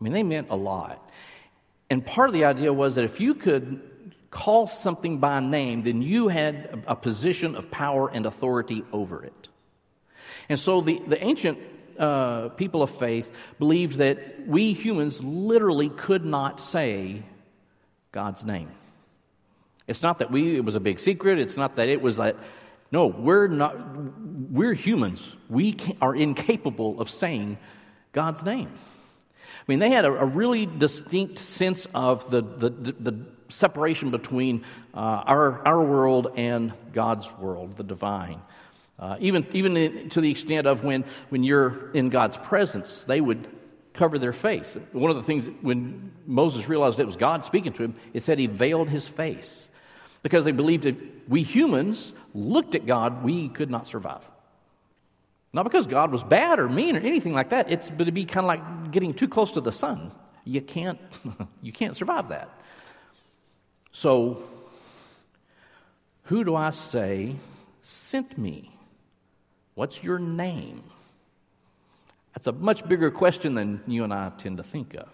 I 0.00 0.04
mean, 0.04 0.12
they 0.12 0.22
meant 0.22 0.48
a 0.50 0.56
lot. 0.56 1.10
And 1.90 2.04
part 2.04 2.28
of 2.28 2.34
the 2.34 2.44
idea 2.44 2.72
was 2.72 2.94
that 2.94 3.04
if 3.04 3.20
you 3.20 3.34
could 3.34 3.89
call 4.30 4.66
something 4.66 5.18
by 5.18 5.40
name, 5.40 5.82
then 5.82 6.02
you 6.02 6.28
had 6.28 6.84
a 6.86 6.94
position 6.94 7.56
of 7.56 7.70
power 7.70 8.08
and 8.08 8.26
authority 8.26 8.84
over 8.92 9.24
it. 9.24 9.48
And 10.48 10.58
so 10.58 10.80
the, 10.80 11.00
the 11.06 11.22
ancient 11.22 11.58
uh, 11.98 12.48
people 12.50 12.82
of 12.82 12.96
faith 12.98 13.30
believed 13.58 13.98
that 13.98 14.46
we 14.46 14.72
humans 14.72 15.22
literally 15.22 15.88
could 15.88 16.24
not 16.24 16.60
say 16.60 17.22
God's 18.12 18.44
name. 18.44 18.70
It's 19.86 20.02
not 20.02 20.20
that 20.20 20.30
we, 20.30 20.56
it 20.56 20.64
was 20.64 20.76
a 20.76 20.80
big 20.80 21.00
secret. 21.00 21.38
It's 21.38 21.56
not 21.56 21.76
that 21.76 21.88
it 21.88 22.00
was 22.00 22.16
that, 22.16 22.36
no, 22.92 23.06
we're 23.06 23.48
not, 23.48 23.76
we're 24.50 24.72
humans. 24.72 25.28
We 25.48 25.76
are 26.00 26.14
incapable 26.14 27.00
of 27.00 27.10
saying 27.10 27.58
God's 28.12 28.44
name. 28.44 28.70
I 28.72 29.64
mean, 29.66 29.80
they 29.80 29.90
had 29.90 30.04
a, 30.04 30.12
a 30.12 30.24
really 30.24 30.66
distinct 30.66 31.38
sense 31.38 31.86
of 31.92 32.30
the, 32.30 32.40
the, 32.40 32.70
the, 32.70 32.92
the 32.92 33.26
separation 33.50 34.10
between 34.10 34.64
uh, 34.94 34.98
our, 35.26 35.66
our 35.66 35.82
world 35.82 36.32
and 36.36 36.72
God's 36.92 37.30
world, 37.38 37.76
the 37.76 37.84
divine. 37.84 38.40
Uh, 38.98 39.16
even 39.18 39.46
even 39.52 40.10
to 40.10 40.20
the 40.20 40.30
extent 40.30 40.66
of 40.66 40.84
when, 40.84 41.04
when 41.30 41.42
you're 41.42 41.90
in 41.92 42.10
God's 42.10 42.36
presence, 42.36 43.04
they 43.04 43.20
would 43.20 43.48
cover 43.94 44.18
their 44.18 44.32
face. 44.32 44.76
One 44.92 45.10
of 45.10 45.16
the 45.16 45.22
things 45.22 45.48
when 45.62 46.12
Moses 46.26 46.68
realized 46.68 47.00
it 47.00 47.06
was 47.06 47.16
God 47.16 47.44
speaking 47.44 47.72
to 47.74 47.82
him, 47.82 47.94
it 48.12 48.22
said 48.22 48.38
he 48.38 48.46
veiled 48.46 48.88
his 48.88 49.08
face 49.08 49.68
because 50.22 50.44
they 50.44 50.52
believed 50.52 50.86
if 50.86 50.96
we 51.28 51.42
humans 51.42 52.12
looked 52.34 52.74
at 52.74 52.86
God, 52.86 53.24
we 53.24 53.48
could 53.48 53.70
not 53.70 53.86
survive. 53.86 54.22
Not 55.52 55.64
because 55.64 55.86
God 55.86 56.12
was 56.12 56.22
bad 56.22 56.60
or 56.60 56.68
mean 56.68 56.96
or 56.96 57.00
anything 57.00 57.32
like 57.32 57.50
that. 57.50 57.70
It's 57.70 57.90
but 57.90 58.04
to 58.04 58.12
be 58.12 58.24
kind 58.24 58.44
of 58.44 58.48
like 58.48 58.92
getting 58.92 59.14
too 59.14 59.28
close 59.28 59.52
to 59.52 59.60
the 59.60 59.72
sun. 59.72 60.12
You 60.44 60.60
can't 60.60 60.98
you 61.62 61.72
can't 61.72 61.96
survive 61.96 62.28
that. 62.28 62.50
So 63.92 64.42
who 66.24 66.44
do 66.44 66.54
I 66.54 66.70
say 66.70 67.36
sent 67.82 68.38
me? 68.38 68.70
What's 69.74 70.02
your 70.02 70.18
name? 70.18 70.82
That's 72.34 72.46
a 72.46 72.52
much 72.52 72.86
bigger 72.86 73.10
question 73.10 73.54
than 73.54 73.80
you 73.86 74.04
and 74.04 74.14
I 74.14 74.30
tend 74.38 74.58
to 74.58 74.62
think 74.62 74.94
of. 74.94 75.08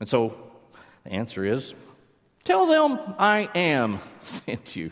And 0.00 0.08
so 0.08 0.36
the 1.04 1.12
answer 1.12 1.44
is 1.44 1.74
Tell 2.44 2.66
them 2.66 3.14
I 3.18 3.48
am 3.54 4.00
sent 4.24 4.74
you. 4.74 4.90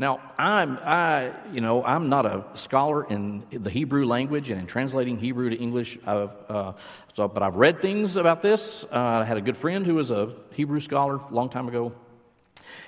Now, 0.00 0.18
I'm, 0.38 0.78
I, 0.78 1.30
you 1.52 1.60
know, 1.60 1.84
I'm 1.84 2.08
not 2.08 2.24
a 2.24 2.42
scholar 2.54 3.04
in 3.04 3.42
the 3.52 3.68
Hebrew 3.68 4.06
language 4.06 4.48
and 4.48 4.58
in 4.58 4.66
translating 4.66 5.18
Hebrew 5.18 5.50
to 5.50 5.56
English. 5.56 5.98
Uh, 6.06 6.72
so, 7.14 7.28
but 7.28 7.42
I've 7.42 7.56
read 7.56 7.82
things 7.82 8.16
about 8.16 8.40
this. 8.40 8.82
Uh, 8.84 8.96
I 8.96 9.24
had 9.26 9.36
a 9.36 9.42
good 9.42 9.58
friend 9.58 9.84
who 9.84 9.96
was 9.96 10.10
a 10.10 10.32
Hebrew 10.54 10.80
scholar 10.80 11.16
a 11.16 11.34
long 11.34 11.50
time 11.50 11.68
ago. 11.68 11.92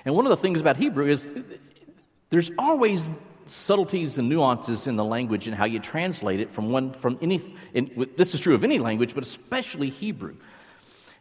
And 0.05 0.15
one 0.15 0.25
of 0.25 0.31
the 0.31 0.37
things 0.37 0.59
about 0.59 0.75
Hebrew 0.75 1.05
is 1.05 1.27
there's 2.31 2.49
always 2.57 3.03
subtleties 3.45 4.17
and 4.17 4.27
nuances 4.27 4.87
in 4.87 4.95
the 4.95 5.05
language 5.05 5.47
and 5.47 5.55
how 5.55 5.65
you 5.65 5.79
translate 5.79 6.39
it 6.39 6.51
from 6.51 6.71
one, 6.71 6.93
from 6.93 7.19
any, 7.21 7.55
in, 7.75 8.09
this 8.17 8.33
is 8.33 8.39
true 8.39 8.55
of 8.55 8.63
any 8.63 8.79
language, 8.79 9.13
but 9.13 9.21
especially 9.21 9.91
Hebrew. 9.91 10.33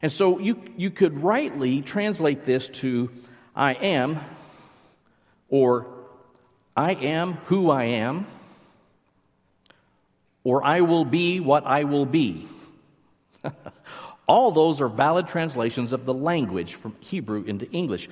And 0.01 0.11
so 0.11 0.39
you, 0.39 0.59
you 0.75 0.91
could 0.91 1.23
rightly 1.23 1.83
translate 1.83 2.47
this 2.47 2.69
to 2.81 3.11
I 3.55 3.75
am, 3.75 4.19
or 5.53 5.87
I 6.75 6.95
am 6.95 7.35
who 7.45 7.71
I 7.71 7.85
am, 7.85 8.27
or 10.43 10.65
I 10.65 10.81
will 10.81 11.05
be 11.05 11.39
what 11.39 11.65
I 11.67 11.85
will 11.85 12.07
be. 12.07 12.49
All 14.27 14.51
those 14.51 14.81
are 14.81 14.89
valid 14.89 15.29
translations 15.29 15.93
of 15.93 16.07
the 16.07 16.15
language 16.15 16.75
from 16.75 16.97
Hebrew 17.01 17.45
into 17.45 17.71
English. 17.71 18.09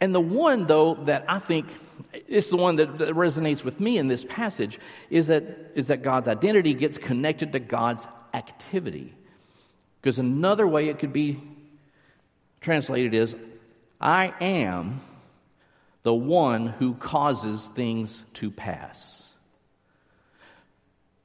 And 0.00 0.14
the 0.14 0.20
one, 0.20 0.66
though, 0.66 0.94
that 1.06 1.24
I 1.28 1.38
think 1.38 1.66
is 2.28 2.50
the 2.50 2.56
one 2.58 2.76
that, 2.76 2.98
that 2.98 3.08
resonates 3.14 3.64
with 3.64 3.80
me 3.80 3.96
in 3.96 4.06
this 4.06 4.26
passage 4.28 4.78
is 5.08 5.28
that, 5.28 5.72
is 5.74 5.88
that 5.88 6.02
God's 6.02 6.28
identity 6.28 6.74
gets 6.74 6.98
connected 6.98 7.52
to 7.52 7.58
God's 7.58 8.06
activity. 8.34 9.14
Because 10.00 10.18
another 10.18 10.66
way 10.66 10.88
it 10.88 10.98
could 10.98 11.12
be 11.12 11.40
translated 12.60 13.14
is 13.14 13.34
I 13.98 14.34
am 14.40 15.00
the 16.02 16.14
one 16.14 16.66
who 16.66 16.94
causes 16.94 17.70
things 17.74 18.24
to 18.34 18.50
pass. 18.50 19.22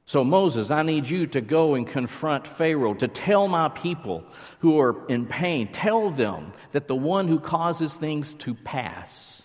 So, 0.06 0.24
Moses, 0.24 0.70
I 0.70 0.82
need 0.82 1.06
you 1.06 1.26
to 1.28 1.42
go 1.42 1.74
and 1.74 1.86
confront 1.86 2.46
Pharaoh, 2.46 2.94
to 2.94 3.08
tell 3.08 3.46
my 3.46 3.68
people 3.68 4.24
who 4.60 4.80
are 4.80 5.06
in 5.08 5.26
pain, 5.26 5.70
tell 5.70 6.10
them 6.10 6.52
that 6.72 6.88
the 6.88 6.96
one 6.96 7.28
who 7.28 7.38
causes 7.38 7.94
things 7.94 8.32
to 8.34 8.54
pass 8.54 9.42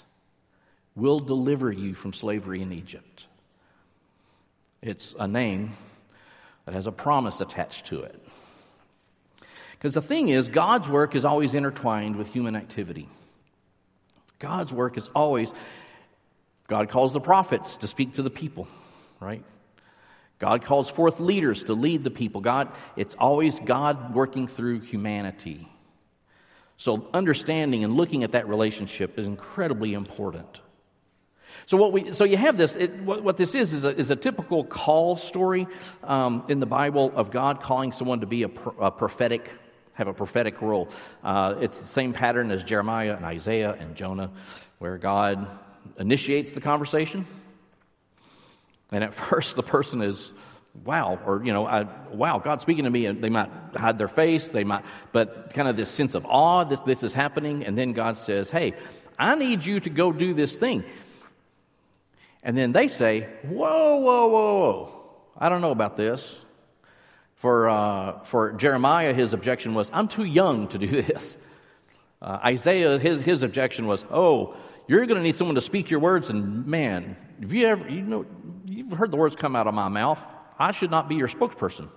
will 0.96 1.20
deliver 1.20 1.72
you 1.72 1.94
from 1.94 2.14
slavery 2.14 2.62
in 2.62 2.72
Egypt. 2.72 3.26
It's 4.82 5.16
a 5.20 5.28
name 5.28 5.76
that 6.66 6.74
has 6.74 6.88
a 6.88 6.92
promise 6.92 7.42
attached 7.42 7.88
to 7.88 8.04
it. 8.04 8.26
Because 9.72 9.96
the 9.96 10.02
thing 10.02 10.30
is, 10.30 10.48
God's 10.48 10.88
work 10.88 11.14
is 11.14 11.26
always 11.26 11.56
intertwined 11.56 12.16
with 12.16 12.32
human 12.32 12.56
activity. 12.56 13.10
God's 14.40 14.74
work 14.74 14.98
is 14.98 15.10
always, 15.16 15.54
God 16.68 16.90
calls 16.90 17.14
the 17.14 17.22
prophets 17.22 17.78
to 17.78 17.88
speak 17.88 18.16
to 18.16 18.24
the 18.24 18.30
people, 18.30 18.68
right? 19.20 19.44
God 20.40 20.66
calls 20.66 20.90
forth 20.90 21.20
leaders 21.20 21.64
to 21.64 21.74
lead 21.74 22.04
the 22.04 22.12
people. 22.12 22.42
God, 22.42 22.70
it's 22.98 23.16
always 23.16 23.60
God 23.60 24.14
working 24.14 24.48
through 24.48 24.82
humanity. 24.82 25.70
So 26.78 27.08
understanding 27.14 27.84
and 27.84 27.96
looking 27.96 28.24
at 28.24 28.34
that 28.34 28.48
relationship 28.48 29.18
is 29.18 29.26
incredibly 29.26 29.94
important. 29.94 30.60
So 31.66 31.78
what 31.78 31.94
we, 31.94 32.14
so 32.14 32.24
you 32.24 32.36
have 32.36 32.58
this. 32.58 32.76
It, 32.76 33.00
what, 33.04 33.24
what, 33.24 33.38
this 33.38 33.56
is 33.56 33.72
is 33.74 33.84
a, 33.84 33.98
is 33.98 34.12
a 34.12 34.16
typical 34.16 34.66
call 34.66 35.16
story 35.16 35.68
um, 36.04 36.44
in 36.50 36.60
the 36.60 36.66
Bible 36.66 37.12
of 37.16 37.32
God 37.32 37.62
calling 37.62 37.92
someone 37.92 38.20
to 38.20 38.26
be 38.26 38.44
a, 38.44 38.50
a 38.80 38.92
prophetic, 38.92 39.50
have 39.94 40.08
a 40.08 40.14
prophetic 40.14 40.62
role. 40.62 40.90
Uh, 41.24 41.56
it's 41.60 41.80
the 41.80 41.88
same 41.88 42.14
pattern 42.14 42.52
as 42.52 42.64
Jeremiah 42.64 43.16
and 43.16 43.26
Isaiah 43.26 43.76
and 43.80 43.96
Jonah, 43.96 44.32
where 44.80 44.98
God 44.98 45.48
initiates 45.98 46.54
the 46.54 46.62
conversation 46.62 47.28
and 48.94 49.04
at 49.04 49.14
first, 49.30 49.56
the 49.56 49.64
person 49.64 50.02
is, 50.02 50.32
wow, 50.86 51.20
or, 51.26 51.44
you 51.44 51.52
know, 51.52 51.66
I, 51.66 51.86
wow, 52.14 52.40
God's 52.40 52.62
speaking 52.62 52.86
to 52.86 52.90
me, 52.90 53.08
and 53.08 53.22
they 53.22 53.30
might 53.30 53.50
hide 53.76 53.98
their 53.98 54.08
face, 54.08 54.48
they 54.48 54.64
might, 54.64 54.86
but 55.12 55.54
kind 55.54 55.68
of 55.68 55.76
this 55.76 55.90
sense 55.90 56.16
of 56.16 56.26
awe, 56.26 56.64
this, 56.64 56.80
this 56.82 57.04
is 57.04 57.14
happening, 57.14 57.66
and 57.66 57.78
then 57.78 57.92
God 57.92 58.18
says, 58.18 58.50
hey, 58.50 58.74
I 59.20 59.36
need 59.36 59.66
you 59.66 59.80
to 59.82 59.90
go 59.90 60.12
do 60.12 60.34
this 60.34 60.56
thing. 60.56 60.84
And 62.44 62.58
then 62.58 62.72
they 62.72 62.88
say, 62.88 63.28
whoa, 63.44 63.98
whoa, 63.98 64.28
whoa, 64.28 64.54
whoa, 64.56 65.12
I 65.38 65.50
don't 65.50 65.62
know 65.62 65.72
about 65.72 65.98
this. 65.98 66.40
For, 67.44 67.68
uh, 67.68 68.24
for 68.24 68.54
Jeremiah, 68.54 69.14
his 69.14 69.34
objection 69.34 69.74
was, 69.74 69.90
I'm 69.92 70.08
too 70.08 70.24
young 70.24 70.70
to 70.70 70.78
do 70.78 70.88
this. 71.02 71.38
Uh, 72.22 72.40
Isaiah, 72.46 72.98
his, 72.98 73.20
his 73.20 73.44
objection 73.44 73.86
was, 73.86 74.06
oh, 74.10 74.56
you're 74.88 75.06
going 75.06 75.18
to 75.18 75.22
need 75.22 75.36
someone 75.36 75.56
to 75.56 75.62
speak 75.62 75.92
your 75.92 76.00
words, 76.00 76.30
and 76.30 76.66
man, 76.66 77.18
have 77.42 77.52
you 77.52 77.68
ever, 77.68 77.90
you 77.90 78.02
know, 78.02 78.26
you've 78.64 78.94
heard 78.94 79.12
the 79.12 79.18
words 79.18 79.36
come 79.36 79.58
out 79.58 79.68
of 79.68 79.74
my 79.74 79.90
mouth. 79.90 80.24
I 80.58 80.72
should 80.72 80.90
not 80.90 81.10
be 81.10 81.16
your 81.16 81.28
spokesperson. 81.28 81.90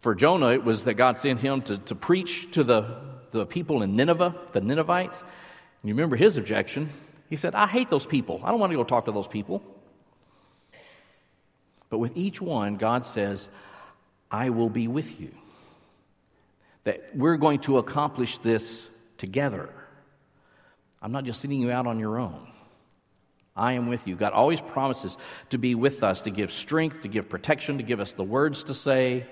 For 0.00 0.16
Jonah, 0.16 0.48
it 0.48 0.64
was 0.64 0.82
that 0.82 0.94
God 0.94 1.18
sent 1.18 1.38
him 1.38 1.62
to, 1.62 1.78
to 1.78 1.94
preach 1.94 2.50
to 2.54 2.64
the, 2.64 2.98
the 3.30 3.46
people 3.46 3.82
in 3.84 3.94
Nineveh, 3.94 4.34
the 4.52 4.60
Ninevites. 4.60 5.20
And 5.20 5.88
you 5.88 5.94
remember 5.94 6.16
his 6.16 6.36
objection. 6.36 6.90
He 7.30 7.36
said, 7.36 7.54
I 7.54 7.68
hate 7.68 7.90
those 7.90 8.06
people. 8.06 8.40
I 8.42 8.50
don't 8.50 8.58
want 8.58 8.72
to 8.72 8.76
go 8.76 8.82
talk 8.82 9.04
to 9.04 9.12
those 9.12 9.28
people. 9.28 9.62
But 11.92 11.98
with 11.98 12.16
each 12.16 12.40
one, 12.40 12.76
God 12.76 13.04
says, 13.04 13.46
I 14.30 14.48
will 14.48 14.70
be 14.70 14.88
with 14.88 15.20
you. 15.20 15.30
That 16.84 17.10
we're 17.14 17.36
going 17.36 17.58
to 17.60 17.76
accomplish 17.76 18.38
this 18.38 18.88
together. 19.18 19.68
I'm 21.02 21.12
not 21.12 21.24
just 21.24 21.42
sending 21.42 21.60
you 21.60 21.70
out 21.70 21.86
on 21.86 21.98
your 21.98 22.18
own. 22.18 22.48
I 23.54 23.74
am 23.74 23.88
with 23.88 24.06
you. 24.06 24.16
God 24.16 24.32
always 24.32 24.58
promises 24.58 25.18
to 25.50 25.58
be 25.58 25.74
with 25.74 26.02
us, 26.02 26.22
to 26.22 26.30
give 26.30 26.50
strength, 26.50 27.02
to 27.02 27.08
give 27.08 27.28
protection, 27.28 27.76
to 27.76 27.84
give 27.84 28.00
us 28.00 28.12
the 28.12 28.24
words 28.24 28.64
to 28.64 28.74
say, 28.74 29.26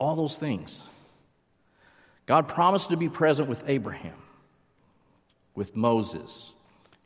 all 0.00 0.16
those 0.16 0.38
things. 0.38 0.80
God 2.24 2.48
promised 2.48 2.88
to 2.88 2.96
be 2.96 3.10
present 3.10 3.50
with 3.50 3.62
Abraham, 3.66 4.16
with 5.54 5.76
Moses, 5.76 6.54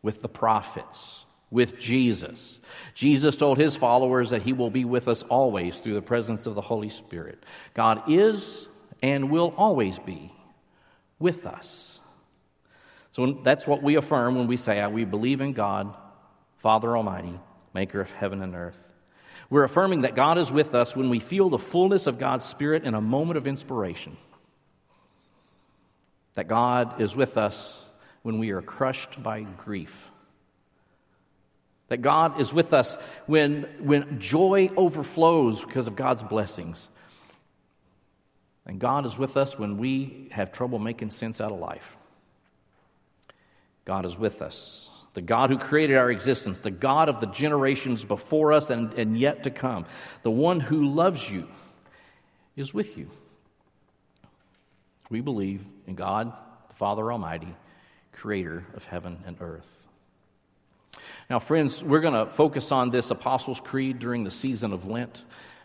with 0.01 0.23
the 0.23 0.29
prophets, 0.29 1.25
with 1.51 1.79
Jesus. 1.79 2.59
Jesus 2.95 3.37
told 3.37 3.59
his 3.59 3.77
followers 3.77 4.31
that 4.31 4.43
he 4.43 4.53
will 4.53 4.71
be 4.71 4.85
with 4.85 5.09
us 5.09 5.23
always 5.25 5.79
through 5.79 5.95
the 5.95 6.03
presence 6.03 6.47
of 6.47 6.55
the 6.55 6.61
Holy 6.61 6.89
Spirit. 6.89 7.43
God 7.75 8.03
is 8.09 8.69
and 9.03 9.31
will 9.31 9.55
always 9.57 9.99
be 9.99 10.33
with 11.19 11.47
us. 11.47 11.99
So 13.13 13.41
that's 13.43 13.67
what 13.67 13.83
we 13.83 13.97
affirm 13.97 14.37
when 14.37 14.47
we 14.47 14.57
say 14.57 14.85
we 14.87 15.05
believe 15.05 15.41
in 15.41 15.53
God, 15.53 15.95
Father 16.59 16.97
Almighty, 16.97 17.39
maker 17.75 18.01
of 18.01 18.11
heaven 18.11 18.43
and 18.43 18.55
earth. 18.55 18.79
We're 19.51 19.65
affirming 19.65 20.03
that 20.03 20.15
God 20.15 20.37
is 20.37 20.53
with 20.53 20.75
us 20.75 20.95
when 20.95 21.09
we 21.09 21.21
feel 21.21 21.49
the 21.49 21.59
fullness 21.59 22.07
of 22.07 22.19
God's 22.19 22.45
Spirit 22.45 22.85
in 22.85 22.95
a 22.95 23.01
moment 23.01 23.39
of 23.39 23.47
inspiration. 23.47 24.17
That 26.35 26.49
God 26.49 27.01
is 27.01 27.17
with 27.17 27.39
us 27.39 27.79
when 28.23 28.39
we 28.39 28.51
are 28.51 28.61
crushed 28.61 29.23
by 29.23 29.43
grief. 29.43 30.11
That 31.89 32.03
God 32.03 32.41
is 32.41 32.53
with 32.53 32.73
us 32.73 32.97
when, 33.27 33.63
when 33.81 34.21
joy 34.21 34.71
overflows 34.77 35.65
because 35.65 35.89
of 35.89 35.97
God's 35.97 36.23
blessings. 36.23 36.89
And 38.67 38.79
God 38.79 39.07
is 39.07 39.17
with 39.17 39.37
us 39.39 39.59
when 39.59 39.79
we 39.79 40.29
have 40.31 40.53
trouble 40.53 40.79
making 40.79 41.11
sense 41.11 41.41
out 41.41 41.53
of 41.53 41.59
life. 41.59 41.97
God 43.87 44.05
is 44.05 44.19
with 44.19 44.43
us. 44.43 44.91
The 45.15 45.23
God 45.23 45.49
who 45.49 45.57
created 45.57 45.97
our 45.97 46.11
existence, 46.11 46.61
the 46.61 46.71
God 46.71 47.09
of 47.09 47.21
the 47.21 47.27
generations 47.29 48.05
before 48.05 48.53
us 48.53 48.69
and, 48.69 48.93
and 48.93 49.19
yet 49.19 49.45
to 49.45 49.51
come, 49.51 49.87
the 50.23 50.31
one 50.31 50.61
who 50.61 50.93
loves 50.93 51.29
you 51.29 51.49
is 52.55 52.75
with 52.75 52.99
you. 52.99 53.11
We 55.09 55.23
believe 55.23 55.65
in 55.87 55.95
God, 55.95 56.31
the 56.69 56.75
Father 56.75 57.11
Almighty, 57.11 57.57
creator 58.13 58.67
of 58.75 58.85
heaven 58.85 59.19
and 59.27 59.39
earth. 59.41 59.78
Now, 61.29 61.39
friends, 61.39 61.83
we're 61.83 62.01
going 62.01 62.27
to 62.27 62.33
focus 62.33 62.73
on 62.73 62.91
this 62.91 63.11
Apostles' 63.11 63.61
Creed 63.61 63.99
during 63.99 64.25
the 64.25 64.31
season 64.31 64.73
of 64.73 64.87
Lent. 64.87 65.25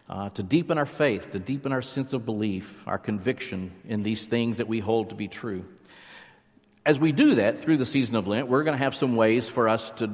Uh, 0.10 0.30
to 0.32 0.43
deepen 0.43 0.78
our 0.78 0.86
faith, 0.86 1.32
to 1.32 1.39
deepen 1.39 1.72
our 1.72 1.82
sense 1.82 2.12
of 2.12 2.26
belief, 2.26 2.84
our 2.86 2.98
conviction 2.98 3.72
in 3.88 4.04
these 4.04 4.26
things 4.26 4.58
that 4.58 4.67
we 4.67 4.80
hold 4.80 5.10
to 5.10 5.15
be 5.15 5.30
true 5.30 5.63
as 6.86 7.00
we 7.00 7.12
do 7.12 7.36
that 7.36 7.62
through 7.62 7.78
the 7.78 7.86
season 7.86 8.15
of 8.15 8.28
Lent, 8.28 8.48
we're 8.48 8.63
going 8.63 8.78
to 8.78 8.84
have 8.84 8.96
some 8.96 9.15
ways 9.15 9.48
for 9.48 9.69
us 9.69 9.89
to 9.98 10.12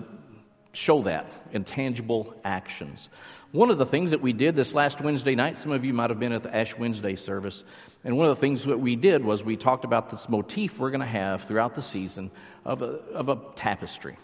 show 0.71 1.03
that 1.03 1.25
in 1.51 1.63
tangible 1.63 2.33
actions. 2.43 3.09
One 3.51 3.71
of 3.71 3.79
the 3.79 3.85
things 3.87 4.11
that 4.11 4.21
we 4.21 4.33
did 4.33 4.55
this 4.55 4.73
last 4.73 5.01
Wednesday 5.01 5.33
night, 5.33 5.57
some 5.57 5.71
of 5.71 5.83
you 5.83 5.93
might 5.93 6.11
have 6.11 6.19
been 6.19 6.31
at 6.31 6.43
the 6.43 6.55
Ash 6.55 6.77
Wednesday 6.77 7.15
service, 7.15 7.63
and 8.03 8.15
one 8.15 8.29
of 8.29 8.35
the 8.35 8.41
things 8.41 8.65
that 8.65 8.79
we 8.79 8.95
did 8.95 9.25
was 9.25 9.43
we 9.43 9.57
talked 9.57 9.83
about 9.83 10.11
this 10.11 10.29
motif 10.29 10.77
we're 10.77 10.91
going 10.91 11.01
to 11.01 11.07
have 11.07 11.43
throughout 11.45 11.73
the 11.73 11.81
season 11.81 12.29
of 12.65 12.83
a, 12.83 12.99
of 13.13 13.29
a 13.29 13.39
tapestry. 13.55 14.17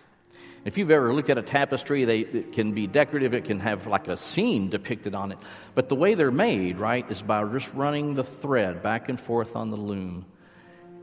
If 0.66 0.80
you've 0.80 0.90
ever 0.90 1.14
looked 1.14 1.30
at 1.30 1.38
a 1.38 1.44
tapestry, 1.44 2.06
they, 2.06 2.20
it 2.22 2.52
can 2.52 2.72
be 2.74 2.88
decorative, 2.88 3.36
it 3.36 3.46
can 3.46 3.60
have 3.60 3.86
like 3.86 4.08
a 4.08 4.18
scene 4.18 4.68
depicted 4.68 5.14
on 5.14 5.32
it. 5.32 5.38
But 5.76 5.90
the 5.90 5.96
way 5.96 6.16
they're 6.16 6.32
made, 6.32 6.80
right, 6.80 7.10
is 7.12 7.22
by 7.22 7.44
just 7.46 7.72
running 7.76 8.16
the 8.16 8.24
thread 8.24 8.82
back 8.82 9.08
and 9.08 9.22
forth 9.22 9.56
on 9.56 9.70
the 9.70 9.78
loom. 9.78 10.26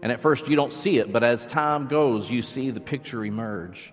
And 0.02 0.10
at 0.10 0.20
first 0.20 0.48
you 0.48 0.56
don't 0.56 0.72
see 0.72 0.98
it, 0.98 1.12
but 1.12 1.22
as 1.22 1.46
time 1.46 1.86
goes, 1.86 2.28
you 2.28 2.42
see 2.42 2.70
the 2.70 2.80
picture 2.80 3.24
emerge. 3.24 3.92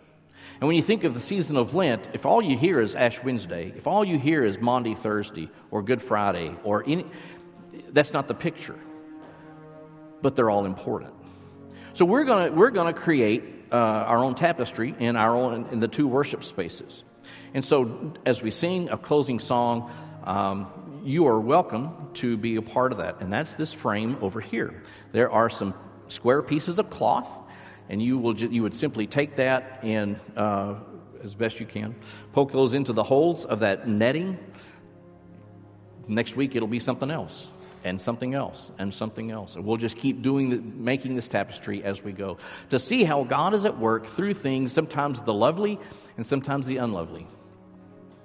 And 0.59 0.67
when 0.67 0.75
you 0.75 0.81
think 0.81 1.03
of 1.03 1.13
the 1.13 1.21
season 1.21 1.55
of 1.55 1.75
Lent, 1.75 2.09
if 2.13 2.25
all 2.25 2.41
you 2.41 2.57
hear 2.57 2.81
is 2.81 2.95
Ash 2.95 3.23
Wednesday, 3.23 3.71
if 3.77 3.85
all 3.85 4.03
you 4.03 4.17
hear 4.17 4.43
is 4.43 4.57
Maundy 4.59 4.95
Thursday 4.95 5.51
or 5.69 5.83
Good 5.83 6.01
Friday 6.01 6.51
or 6.63 6.83
any, 6.87 7.05
that's 7.91 8.11
not 8.11 8.27
the 8.27 8.33
picture. 8.33 8.77
But 10.23 10.35
they're 10.35 10.49
all 10.49 10.65
important. 10.65 11.13
So 11.93 12.05
we're 12.05 12.25
gonna 12.25 12.51
we're 12.51 12.71
gonna 12.71 12.93
create 12.93 13.58
uh, 13.71 13.75
our 13.75 14.17
own 14.17 14.35
tapestry 14.35 14.95
in 14.99 15.15
our 15.15 15.35
own 15.35 15.67
in 15.71 15.79
the 15.79 15.87
two 15.87 16.07
worship 16.07 16.43
spaces. 16.43 17.03
And 17.53 17.63
so 17.63 18.13
as 18.25 18.41
we 18.41 18.51
sing 18.51 18.89
a 18.89 18.97
closing 18.97 19.39
song, 19.39 19.91
um, 20.23 21.01
you 21.03 21.27
are 21.27 21.39
welcome 21.39 22.09
to 22.15 22.37
be 22.37 22.55
a 22.55 22.61
part 22.61 22.91
of 22.91 22.97
that. 22.97 23.21
And 23.21 23.31
that's 23.31 23.53
this 23.55 23.73
frame 23.73 24.17
over 24.21 24.41
here. 24.41 24.81
There 25.11 25.31
are 25.31 25.49
some 25.49 25.73
square 26.07 26.41
pieces 26.41 26.79
of 26.79 26.89
cloth, 26.89 27.29
and 27.89 28.01
you 28.01 28.17
will 28.17 28.33
ju- 28.33 28.49
you 28.49 28.63
would 28.63 28.75
simply 28.75 29.07
take 29.07 29.35
that 29.37 29.79
and 29.83 30.19
uh, 30.35 30.75
as 31.23 31.35
best 31.35 31.59
you 31.59 31.65
can 31.65 31.95
poke 32.33 32.51
those 32.51 32.73
into 32.73 32.93
the 32.93 33.03
holes 33.03 33.45
of 33.45 33.59
that 33.59 33.87
netting. 33.87 34.37
Next 36.07 36.35
week 36.35 36.55
it'll 36.55 36.67
be 36.67 36.79
something 36.79 37.11
else 37.11 37.49
and 37.83 37.99
something 37.99 38.33
else 38.33 38.71
and 38.77 38.93
something 38.93 39.31
else. 39.31 39.55
And 39.55 39.65
we'll 39.65 39.77
just 39.77 39.97
keep 39.97 40.21
doing 40.21 40.49
the, 40.49 40.57
making 40.57 41.15
this 41.15 41.27
tapestry 41.27 41.83
as 41.83 42.03
we 42.03 42.11
go 42.11 42.37
to 42.69 42.79
see 42.79 43.03
how 43.03 43.23
God 43.23 43.53
is 43.53 43.65
at 43.65 43.77
work 43.77 44.05
through 44.05 44.33
things, 44.33 44.71
sometimes 44.71 45.21
the 45.21 45.33
lovely 45.33 45.79
and 46.17 46.25
sometimes 46.25 46.67
the 46.67 46.77
unlovely. 46.77 47.27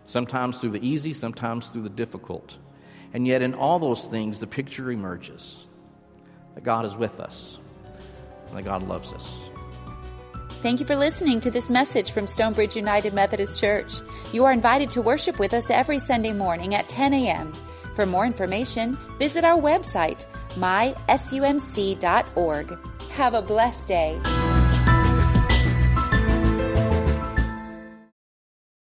Sometimes 0.07 0.59
through 0.59 0.71
the 0.71 0.87
easy, 0.87 1.15
sometimes 1.15 1.69
through 1.69 1.83
the 1.83 1.89
difficult. 1.89 2.57
And 3.15 3.27
yet, 3.27 3.43
in 3.43 3.55
all 3.55 3.79
those 3.79 4.05
things, 4.07 4.39
the 4.39 4.47
picture 4.47 4.91
emerges 4.91 5.57
that 6.55 6.65
God 6.65 6.85
is 6.85 6.97
with 6.97 7.21
us 7.21 7.59
and 8.49 8.59
that 8.59 8.65
God 8.65 8.87
loves 8.87 9.13
us. 9.13 9.27
Thank 10.63 10.81
you 10.81 10.87
for 10.87 10.97
listening 10.97 11.41
to 11.41 11.51
this 11.51 11.71
message 11.71 12.11
from 12.11 12.27
Stonebridge 12.27 12.75
United 12.75 13.15
Methodist 13.15 13.61
Church. 13.61 14.01
You 14.33 14.45
are 14.47 14.53
invited 14.53 14.91
to 14.91 15.03
worship 15.03 15.39
with 15.39 15.55
us 15.55 15.71
every 15.71 15.99
Sunday 15.99 16.33
morning 16.33 16.75
at 16.75 16.89
10 16.89 17.15
a.m. 17.15 17.53
For 17.95 18.07
more 18.07 18.27
information, 18.27 18.99
visit 19.19 19.45
our 19.45 19.61
website, 19.61 20.27
mysumc.org. 20.57 21.99
Have 23.11 23.35
a 23.35 23.43
blessed 23.43 23.87
day. 23.87 24.21